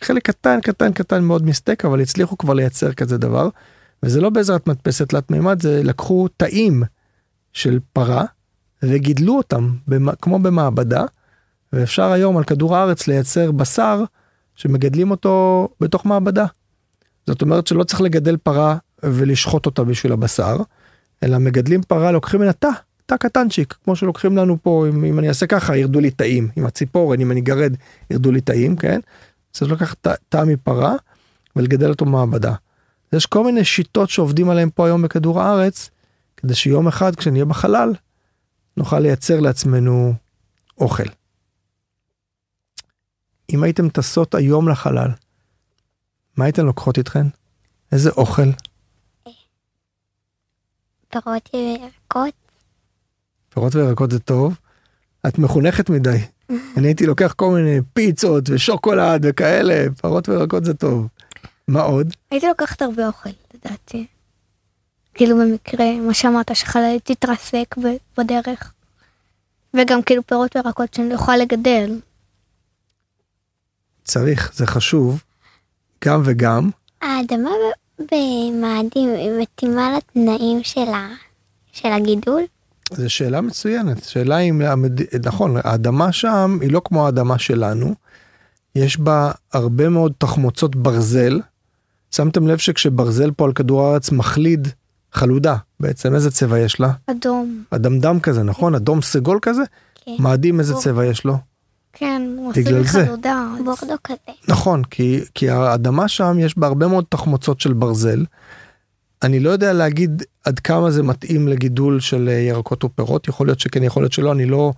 חלק 0.00 0.26
קטן 0.30 0.60
קטן 0.60 0.92
קטן 0.92 1.24
מאוד 1.24 1.46
מסטייק, 1.46 1.84
אבל 1.84 2.00
הצליחו 2.00 2.38
כבר 2.38 2.54
לייצר 2.54 2.92
כזה 2.92 3.18
דבר. 3.18 3.48
וזה 4.02 4.20
לא 4.20 4.30
בעזרת 4.30 4.66
מדפסת 4.66 5.08
תלת 5.08 5.30
מימד, 5.30 5.62
זה 5.62 5.82
לקחו 5.84 6.28
תאים 6.36 6.82
של 7.52 7.78
פרה 7.92 8.24
וגידלו 8.82 9.36
אותם 9.36 9.70
במ- 9.88 10.14
כמו 10.22 10.38
במעבדה. 10.38 11.04
ואפשר 11.72 12.12
היום 12.12 12.36
על 12.36 12.44
כדור 12.44 12.76
הארץ 12.76 13.06
לייצר 13.06 13.52
בשר 13.52 14.04
שמגדלים 14.56 15.10
אותו 15.10 15.68
בתוך 15.80 16.06
מעבדה. 16.06 16.46
זאת 17.26 17.42
אומרת 17.42 17.66
שלא 17.66 17.84
צריך 17.84 18.00
לגדל 18.00 18.36
פרה 18.36 18.76
ולשחוט 19.02 19.66
אותה 19.66 19.84
בשביל 19.84 20.12
הבשר, 20.12 20.56
אלא 21.22 21.38
מגדלים 21.38 21.82
פרה, 21.82 22.12
לוקחים 22.12 22.40
ממנה 22.40 22.52
תא, 22.52 22.68
תא 23.06 23.16
קטנצ'יק, 23.16 23.74
כמו 23.84 23.96
שלוקחים 23.96 24.36
לנו 24.36 24.56
פה, 24.62 24.86
אם, 24.88 25.04
אם 25.04 25.18
אני 25.18 25.28
אעשה 25.28 25.46
ככה, 25.46 25.76
ירדו 25.76 26.00
לי 26.00 26.10
תאים, 26.10 26.48
עם 26.56 26.66
הציפורן, 26.66 27.20
אם 27.20 27.32
אני 27.32 27.40
גרד, 27.40 27.76
ירדו 28.10 28.32
לי 28.32 28.40
תאים, 28.40 28.76
כן? 28.76 29.00
צריך 29.52 29.72
לקחת 29.72 29.96
תא- 30.00 30.14
תא 30.28 30.44
מפרה 30.46 30.94
ולגדל 31.56 31.88
אותו 31.88 32.04
במעבדה. 32.04 32.54
יש 33.12 33.26
כל 33.26 33.44
מיני 33.44 33.64
שיטות 33.64 34.10
שעובדים 34.10 34.50
עליהם 34.50 34.70
פה 34.70 34.86
היום 34.86 35.02
בכדור 35.02 35.42
הארץ, 35.42 35.90
כדי 36.36 36.54
שיום 36.54 36.88
אחד 36.88 37.16
כשנהיה 37.16 37.44
בחלל, 37.44 37.94
נוכל 38.76 38.98
לייצר 38.98 39.40
לעצמנו 39.40 40.14
אוכל. 40.78 41.08
אם 43.52 43.62
הייתם 43.62 43.88
טסות 43.88 44.34
היום 44.34 44.68
לחלל, 44.68 45.08
מה 46.36 46.44
הייתן 46.44 46.66
לוקחות 46.66 46.98
איתכן? 46.98 47.26
איזה 47.92 48.10
אוכל? 48.10 48.50
פירות 51.08 51.50
וירקות? 51.54 52.34
פירות 53.48 53.74
וירקות 53.74 54.10
זה 54.10 54.18
טוב. 54.18 54.58
את 55.28 55.38
מחונכת 55.38 55.90
מדי. 55.90 56.18
אני 56.76 56.86
הייתי 56.86 57.06
לוקח 57.06 57.32
כל 57.36 57.50
מיני 57.50 57.78
פיצות 57.92 58.50
ושוקולד 58.50 59.26
וכאלה, 59.28 59.86
פירות 60.00 60.28
וירקות 60.28 60.64
זה 60.64 60.74
טוב. 60.74 61.08
מה 61.68 61.80
עוד? 61.80 62.14
הייתי 62.30 62.46
לוקחת 62.46 62.82
הרבה 62.82 63.06
אוכל, 63.06 63.30
לדעתי. 63.54 64.06
כאילו 65.14 65.36
במקרה, 65.36 66.00
מה 66.00 66.14
שאמרת, 66.14 66.56
שחללית 66.56 67.04
תתרסק 67.04 67.74
בדרך. 68.18 68.72
וגם 69.74 70.02
כאילו 70.02 70.26
פירות 70.26 70.56
וירקות 70.56 70.94
שאני 70.94 71.08
לא 71.08 71.14
יכולה 71.14 71.36
לגדל. 71.36 72.00
צריך, 74.04 74.52
זה 74.54 74.66
חשוב. 74.66 75.22
גם 76.06 76.22
וגם. 76.24 76.70
האדמה 77.02 77.50
במאדים 77.98 79.08
היא 79.14 79.30
מתאימה 79.40 79.96
לתנאים 79.96 80.60
של 80.62 80.80
ה- 80.88 81.14
של 81.72 81.88
הגידול? 81.88 82.42
זו 82.92 83.10
שאלה 83.10 83.40
מצוינת. 83.40 84.04
שאלה 84.04 84.38
אם, 84.38 84.60
המד... 84.62 85.00
נכון, 85.26 85.56
האדמה 85.64 86.12
שם 86.12 86.58
היא 86.60 86.72
לא 86.72 86.82
כמו 86.84 87.06
האדמה 87.06 87.38
שלנו. 87.38 87.94
יש 88.74 88.98
בה 89.00 89.30
הרבה 89.52 89.88
מאוד 89.88 90.12
תחמוצות 90.18 90.76
ברזל. 90.76 91.40
שמתם 92.10 92.46
לב 92.46 92.58
שכשברזל 92.58 93.30
פה 93.30 93.44
על 93.44 93.52
כדור 93.52 93.82
הארץ 93.82 94.12
מחליד 94.12 94.68
חלודה, 95.12 95.56
בעצם 95.80 96.14
איזה 96.14 96.30
צבע 96.30 96.58
יש 96.58 96.80
לה? 96.80 96.92
אדום. 97.06 97.62
אדמדם 97.70 98.20
כזה, 98.20 98.42
נכון? 98.42 98.74
אדום 98.74 99.02
סגול 99.02 99.38
כזה? 99.42 99.62
כן. 100.04 100.12
מאדים 100.18 100.60
איזה 100.60 100.74
צבע 100.74 101.04
יש 101.06 101.24
לו? 101.24 101.36
כן, 101.98 102.22
זה. 102.84 103.06
חלודה. 103.06 103.46
אז- 103.54 103.64
בורדו 103.64 103.94
כזה. 104.04 104.32
נכון, 104.48 104.84
כי, 104.84 105.20
כי 105.34 105.50
האדמה 105.50 106.08
שם 106.08 106.36
יש 106.40 106.58
בה 106.58 106.66
הרבה 106.66 106.86
מאוד 106.88 107.04
תחמוצות 107.08 107.60
של 107.60 107.72
ברזל. 107.72 108.24
אני 109.22 109.40
לא 109.40 109.50
יודע 109.50 109.72
להגיד 109.72 110.22
עד 110.44 110.58
כמה 110.58 110.90
זה 110.90 111.02
מתאים 111.02 111.48
לגידול 111.48 112.00
של 112.00 112.28
אה, 112.28 112.34
ירקות 112.34 112.84
ופירות, 112.84 113.28
יכול 113.28 113.46
להיות 113.46 113.60
שכן, 113.60 113.82
יכול 113.82 114.02
להיות 114.02 114.12
שלא, 114.12 114.32
אני 114.32 114.46
לא 114.46 114.72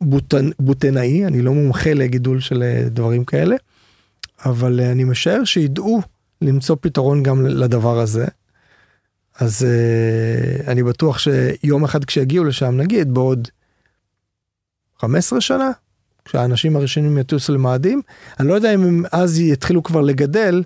בוטנ, 0.00 0.50
בוטנאי, 0.58 1.26
אני 1.26 1.42
לא 1.42 1.52
מומחה 1.52 1.94
לגידול 1.94 2.40
של 2.40 2.62
אה, 2.62 2.82
דברים 2.90 3.24
כאלה, 3.24 3.56
אבל 4.44 4.80
אה, 4.80 4.92
אני 4.92 5.04
משער 5.04 5.44
שידעו 5.44 6.00
למצוא 6.42 6.76
פתרון 6.80 7.22
גם 7.22 7.46
לדבר 7.46 7.98
הזה. 7.98 8.26
אז 9.40 9.64
אה, 9.64 10.70
אני 10.72 10.82
בטוח 10.82 11.18
שיום 11.18 11.84
אחד 11.84 12.04
כשיגיעו 12.04 12.44
לשם, 12.44 12.76
נגיד 12.76 13.14
בעוד 13.14 13.48
15 14.98 15.40
שנה, 15.40 15.70
כשהאנשים 16.28 16.76
הראשונים 16.76 17.18
יטוסו 17.18 17.54
למאדים, 17.54 18.02
אני 18.40 18.48
לא 18.48 18.54
יודע 18.54 18.74
אם 18.74 18.82
הם 18.82 19.02
אז 19.12 19.40
יתחילו 19.40 19.82
כבר 19.82 20.00
לגדל, 20.00 20.62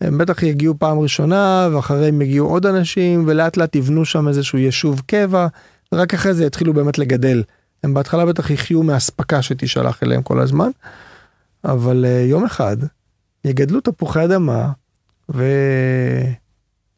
הם 0.00 0.18
בטח 0.18 0.42
יגיעו 0.42 0.74
פעם 0.78 0.98
ראשונה, 0.98 1.68
ואחריהם 1.72 2.22
יגיעו 2.22 2.48
עוד 2.48 2.66
אנשים, 2.66 3.24
ולאט 3.26 3.56
לאט 3.56 3.76
יבנו 3.76 4.04
שם 4.04 4.28
איזשהו 4.28 4.58
יישוב 4.58 5.02
קבע, 5.06 5.46
ורק 5.92 6.14
אחרי 6.14 6.34
זה 6.34 6.44
יתחילו 6.44 6.74
באמת 6.74 6.98
לגדל. 6.98 7.42
הם 7.84 7.94
בהתחלה 7.94 8.26
בטח 8.26 8.50
יחיו 8.50 8.82
מאספקה 8.82 9.42
שתישלח 9.42 10.02
אליהם 10.02 10.22
כל 10.22 10.40
הזמן, 10.40 10.70
אבל 11.64 12.04
uh, 12.04 12.30
יום 12.30 12.44
אחד 12.44 12.76
יגדלו 13.44 13.80
תפוחי 13.80 14.24
אדמה 14.24 14.72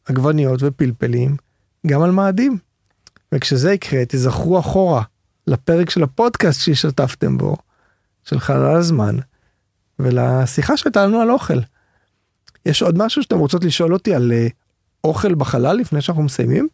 ועגבניות 0.08 0.60
ופלפלים 0.62 1.36
גם 1.86 2.02
על 2.02 2.10
מאדים. 2.10 2.58
וכשזה 3.34 3.72
יקרה, 3.72 4.02
תזכרו 4.08 4.58
אחורה 4.58 5.02
לפרק 5.46 5.90
של 5.90 6.02
הפודקאסט 6.02 6.60
שהשתתפתם 6.60 7.38
בו, 7.38 7.56
של 8.24 8.40
חלל 8.40 8.76
הזמן, 8.76 9.16
ולשיחה 9.98 10.76
שהייתה 10.76 11.06
לנו 11.06 11.20
על 11.20 11.30
אוכל. 11.30 11.58
יש 12.66 12.82
עוד 12.82 12.98
משהו 12.98 13.22
שאתם 13.22 13.38
רוצות 13.38 13.64
לשאול 13.64 13.92
אותי 13.92 14.14
על 14.14 14.32
אה, 14.32 14.46
אוכל 15.04 15.34
בחלל 15.34 15.76
לפני 15.76 16.00
שאנחנו 16.00 16.22
מסיימים? 16.22 16.68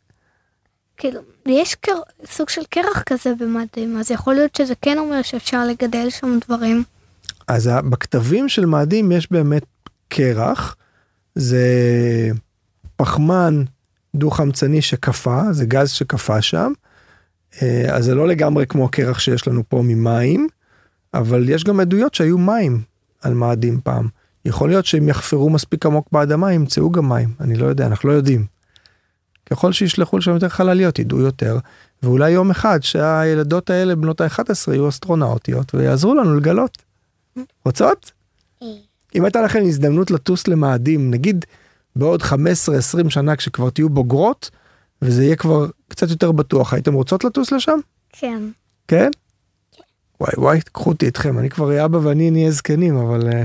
כאילו, 0.97 1.21
יש 1.47 1.75
קר... 1.75 2.01
סוג 2.27 2.49
של 2.49 2.63
קרח 2.71 3.03
כזה 3.07 3.33
במאדים, 3.39 3.99
אז 3.99 4.11
יכול 4.11 4.35
להיות 4.35 4.55
שזה 4.55 4.75
כן 4.83 4.99
אומר 4.99 5.23
שאפשר 5.23 5.65
לגדל 5.67 6.11
שם 6.11 6.39
דברים. 6.47 6.85
אז 7.49 7.71
בכתבים 7.91 8.49
של 8.49 8.67
מאדים 8.67 9.13
יש 9.13 9.33
באמת 9.33 9.65
קרח, 10.09 10.77
זה 11.35 11.67
פחמן 12.97 13.65
דו-חמצני 14.15 14.83
שקפא, 14.83 15.43
זה 15.53 15.67
גז 15.67 15.91
שקפא 15.91 16.41
שם, 16.41 16.73
אה, 17.63 17.95
אז 17.95 18.05
זה 18.05 18.15
לא 18.15 18.29
לגמרי 18.29 18.67
כמו 18.67 18.85
הקרח 18.85 19.19
שיש 19.19 19.49
לנו 19.49 19.63
פה 19.69 19.83
ממים, 19.85 20.49
אבל 21.15 21.49
יש 21.49 21.65
גם 21.65 21.81
עדויות 21.81 22.15
שהיו 22.15 22.39
מים 22.39 22.83
על 23.23 23.35
מאדים 23.35 23.81
פעם. 23.85 24.09
יכול 24.45 24.69
להיות 24.69 24.87
שהם 24.87 25.09
יחפרו 25.09 25.51
מספיק 25.51 25.87
עמוק 25.87 26.09
באדמה, 26.13 26.53
ימצאו 26.53 26.91
גם 26.91 27.09
מים, 27.09 27.35
אני 27.41 27.57
לא 27.57 27.67
יודע, 27.67 27.87
אנחנו 27.87 28.09
לא 28.09 28.15
יודעים. 28.15 28.47
ככל 29.51 29.73
שישלחו 29.73 30.19
לשם 30.19 30.31
יותר 30.31 30.49
חלליות, 30.49 30.99
ידעו 30.99 31.21
יותר, 31.21 31.59
ואולי 32.03 32.31
יום 32.31 32.51
אחד 32.51 32.83
שהילדות 32.83 33.71
האלה, 33.71 33.97
בנות 33.97 34.21
ה-11, 34.21 34.73
יהיו 34.73 34.89
אסטרונאוטיות 34.89 35.75
ויעזרו 35.75 36.15
לנו 36.15 36.37
לגלות. 36.37 36.79
רוצות? 37.65 38.13
אה, 38.63 38.69
אם 39.15 39.25
הייתה 39.25 39.43
לכם 39.43 39.63
הזדמנות 39.67 40.11
לטוס 40.11 40.49
למאדים, 40.49 41.11
נגיד 41.11 41.45
בעוד 41.97 42.23
15-20 42.23 42.27
שנה 43.09 43.37
כשכבר 43.37 43.71
תהיו 43.71 43.89
בוגרות, 43.89 44.51
וזה 45.03 45.25
יהיה 45.25 45.37
כבר 45.37 45.67
קצת 45.89 46.11
יותר 46.11 46.33
בטוח, 46.33 46.75
הייתם 46.75 46.95
רוצות 46.95 47.25
לטוס 47.25 47.53
לשם? 47.53 47.79
כן. 48.13 48.43
כן? 48.89 49.11
וואי 50.21 50.33
וואי, 50.37 50.61
קחו 50.73 50.91
אותי 50.91 51.07
איתכם, 51.07 51.39
אני 51.39 51.51
כבר 51.51 51.85
אבא 51.85 51.99
ואני 52.03 52.31
נהיה 52.31 52.51
זקנים, 52.51 52.97
אבל... 52.97 53.29
אה, 53.33 53.45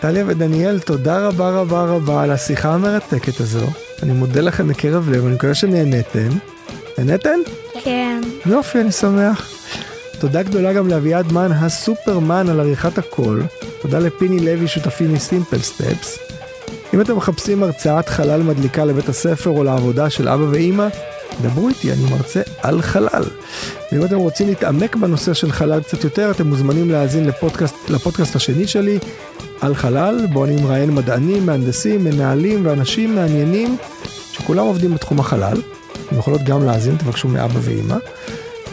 טליה 0.00 0.24
ודניאל, 0.26 0.80
תודה 0.80 1.28
רבה 1.28 1.50
רבה 1.50 1.84
רבה 1.84 2.22
על 2.22 2.30
השיחה 2.30 2.74
המרתקת 2.74 3.40
הזו. 3.40 3.66
אני 4.02 4.12
מודה 4.12 4.40
לכם 4.40 4.68
מקרב 4.68 5.08
לב, 5.08 5.26
אני 5.26 5.34
מקווה 5.34 5.54
שנהנתם. 5.54 6.28
נהנתם? 6.98 7.61
כן. 7.84 8.20
יופי, 8.46 8.80
אני 8.80 8.92
שמח. 8.92 9.50
תודה 10.20 10.42
גדולה 10.42 10.72
גם 10.72 10.88
לאביעד 10.88 11.32
מן 11.32 11.52
הסופרמן 11.52 12.48
על 12.48 12.60
עריכת 12.60 12.98
הקול. 12.98 13.42
תודה 13.82 13.98
לפיני 13.98 14.40
לוי 14.40 14.68
שותפי 14.68 15.04
מסימפל 15.04 15.58
סטפס. 15.58 16.18
אם 16.94 17.00
אתם 17.00 17.16
מחפשים 17.16 17.62
הרצאת 17.62 18.08
חלל 18.08 18.42
מדליקה 18.42 18.84
לבית 18.84 19.08
הספר 19.08 19.50
או 19.50 19.64
לעבודה 19.64 20.10
של 20.10 20.28
אבא 20.28 20.44
ואימא, 20.50 20.88
דברו 21.42 21.68
איתי, 21.68 21.92
אני 21.92 22.10
מרצה 22.10 22.40
על 22.62 22.82
חלל. 22.82 23.24
ואם 23.92 24.04
אתם 24.04 24.16
רוצים 24.16 24.48
להתעמק 24.48 24.96
בנושא 24.96 25.34
של 25.34 25.52
חלל 25.52 25.82
קצת 25.82 26.04
יותר, 26.04 26.30
אתם 26.30 26.46
מוזמנים 26.46 26.90
להאזין 26.90 27.26
לפודקאסט, 27.26 27.74
לפודקאסט 27.88 28.36
השני 28.36 28.66
שלי, 28.66 28.98
על 29.60 29.74
חלל, 29.74 30.26
בו 30.32 30.44
אני 30.44 30.62
מראיין 30.62 30.94
מדענים, 30.94 31.46
מהנדסים, 31.46 32.04
מנהלים 32.04 32.66
ואנשים 32.66 33.14
מעניינים 33.14 33.76
שכולם 34.32 34.66
עובדים 34.66 34.94
בתחום 34.94 35.20
החלל. 35.20 35.56
אתם 36.12 36.20
יכולות 36.20 36.42
גם 36.42 36.66
להאזין, 36.66 36.96
תבקשו 36.96 37.28
מאבא 37.28 37.58
ואימא. 37.62 37.96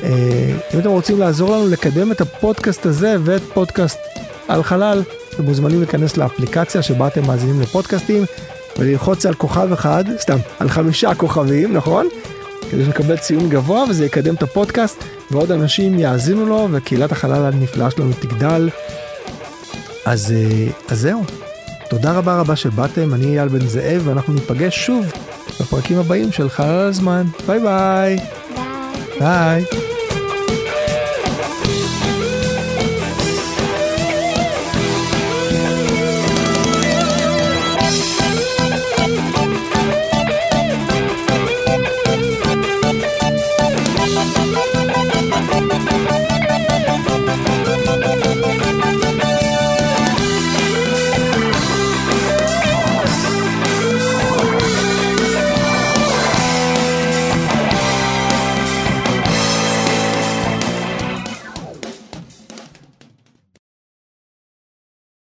אה, 0.04 0.58
אם 0.74 0.80
אתם 0.80 0.90
רוצים 0.90 1.20
לעזור 1.20 1.52
לנו 1.52 1.68
לקדם 1.68 2.12
את 2.12 2.22
הפודקאסט 2.22 2.86
הזה 2.86 3.16
ואת 3.24 3.42
פודקאסט 3.54 4.00
על 4.48 4.64
חלל, 4.64 5.04
אתם 5.30 5.44
מוזמנים 5.44 5.80
להיכנס 5.80 6.18
לאפליקציה 6.18 6.82
שבה 6.82 7.08
אתם 7.08 7.28
מאזינים 7.28 7.62
לפודקאסטים 7.62 8.24
וללחוץ 8.80 9.26
על 9.26 9.34
כוכב 9.34 9.74
אחד, 9.74 10.04
סתם, 10.18 10.38
על 10.60 10.70
חמישה 10.70 11.16
כוכבים, 11.16 11.74
נכון? 11.74 12.08
כדי 12.72 12.86
שנקבל 12.86 13.18
ציון 13.18 13.50
גבוה 13.50 13.84
וזה 13.90 14.06
יקדם 14.06 14.36
את 14.36 14.44
הפודקאסט 14.44 15.04
ועוד 15.32 15.52
אנשים 15.52 16.00
יאזינו 16.00 16.46
לו 16.46 16.68
וקהילת 16.72 17.12
החלל 17.12 17.46
הנפלאה 17.46 17.92
שלנו 17.92 18.12
תגדל. 18.20 18.70
אז, 20.06 20.32
אה, 20.32 20.68
אז 20.90 21.00
זהו, 21.00 21.24
תודה 21.90 22.12
רבה 22.12 22.40
רבה 22.40 22.56
שבאתם, 22.56 23.14
אני 23.14 23.26
אייל 23.26 23.48
בן 23.48 23.68
זאב 23.68 24.02
ואנחנו 24.06 24.34
ניפגש 24.34 24.86
שוב 24.86 25.12
בפרקים 25.60 25.98
הבאים 25.98 26.32
של 26.32 26.50
חלל 26.50 26.88
הזמן. 26.88 27.24
ביי 27.48 27.60
ביי. 27.60 28.18
ביי. 29.20 29.64
ביי. 29.66 29.99